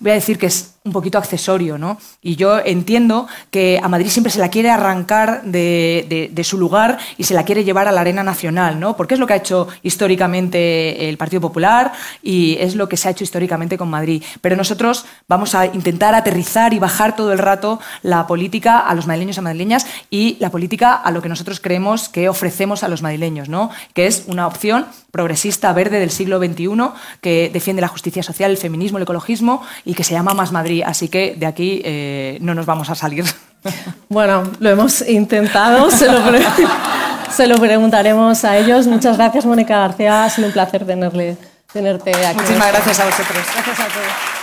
[0.00, 1.98] voy a decir que es un poquito accesorio, ¿no?
[2.22, 6.98] Y yo entiendo que a Madrid siempre se la quiere arrancar de, de, su lugar
[7.16, 8.96] y se la quiere llevar a la arena nacional, ¿no?
[8.96, 11.92] Porque es lo que ha hecho históricamente el Partido Popular
[12.22, 14.22] y es lo que se ha hecho históricamente con Madrid.
[14.40, 19.06] Pero nosotros vamos a intentar aterrizar y bajar todo el rato la política a los
[19.06, 23.02] madrileños y madrileñas y la política a lo que nosotros creemos que ofrecemos a los
[23.02, 23.70] madrileños, ¿no?
[23.94, 26.68] Que es una opción progresista verde del siglo XXI
[27.20, 30.82] que defiende la justicia social, el feminismo, el ecologismo y que se llama Más Madrid.
[30.84, 33.24] Así que de aquí eh, no nos vamos a salir.
[34.08, 36.20] Bueno, lo hemos intentado, se lo,
[37.36, 38.86] se lo, preguntaremos a ellos.
[38.86, 40.24] Muchas gracias, Mónica García.
[40.24, 41.36] Ha sido un placer tenerle,
[41.70, 42.36] tenerte aquí.
[42.38, 43.44] Muchísimas gracias a vosotros.
[43.52, 44.37] Gracias a todos.